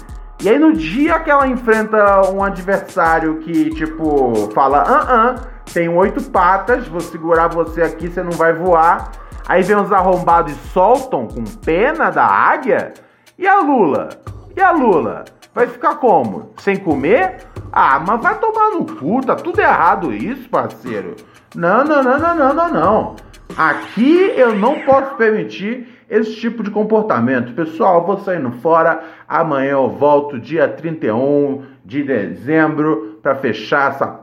E 0.44 0.50
aí 0.50 0.60
no 0.60 0.74
dia 0.74 1.18
que 1.20 1.32
ela 1.32 1.48
enfrenta 1.48 2.30
um 2.30 2.44
adversário 2.44 3.38
que, 3.38 3.70
tipo, 3.70 4.52
fala, 4.54 4.84
ah, 4.86 5.06
ah, 5.08 5.36
tem 5.74 5.88
oito 5.88 6.22
patas, 6.22 6.86
vou 6.86 7.00
segurar 7.00 7.48
você 7.48 7.82
aqui, 7.82 8.10
você 8.10 8.22
não 8.22 8.34
vai 8.34 8.52
voar. 8.52 9.10
Aí 9.48 9.64
vem 9.64 9.78
os 9.78 9.90
arrombados 9.94 10.52
e 10.52 10.56
soltam 10.74 11.30
com 11.30 11.46
pena 11.46 12.10
da 12.10 12.26
águia. 12.26 12.94
E 13.40 13.48
a 13.48 13.62
Lula? 13.62 14.10
E 14.54 14.60
a 14.60 14.72
Lula? 14.72 15.24
Vai 15.56 15.66
ficar 15.66 15.96
como? 15.96 16.52
Sem 16.58 16.76
comer? 16.76 17.38
Ah, 17.72 18.04
mas 18.06 18.22
vai 18.22 18.38
tomar 18.38 18.72
no 18.72 18.86
cu, 18.86 19.22
tá 19.26 19.36
tudo 19.36 19.62
errado 19.62 20.14
isso, 20.14 20.50
parceiro. 20.50 21.16
Não, 21.56 21.86
não, 21.86 22.04
não, 22.04 22.20
não, 22.20 22.36
não, 22.36 22.54
não, 22.54 22.70
não. 22.70 23.16
Aqui 23.56 24.34
eu 24.36 24.54
não 24.54 24.82
posso 24.82 25.16
permitir 25.16 25.88
esse 26.14 26.36
tipo 26.36 26.62
de 26.62 26.70
comportamento. 26.70 27.54
Pessoal, 27.54 28.06
vou 28.06 28.20
saindo 28.20 28.52
fora. 28.52 29.04
Amanhã 29.28 29.72
eu 29.72 29.90
volto, 29.90 30.40
dia 30.40 30.68
31 30.68 31.64
de 31.84 32.04
dezembro, 32.04 33.20
para 33.22 33.36
fechar 33.36 33.92
essa 33.92 34.20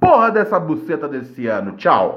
porra 0.00 0.30
dessa 0.30 0.58
buceta 0.58 1.06
desse 1.06 1.46
ano. 1.46 1.72
Tchau! 1.72 2.16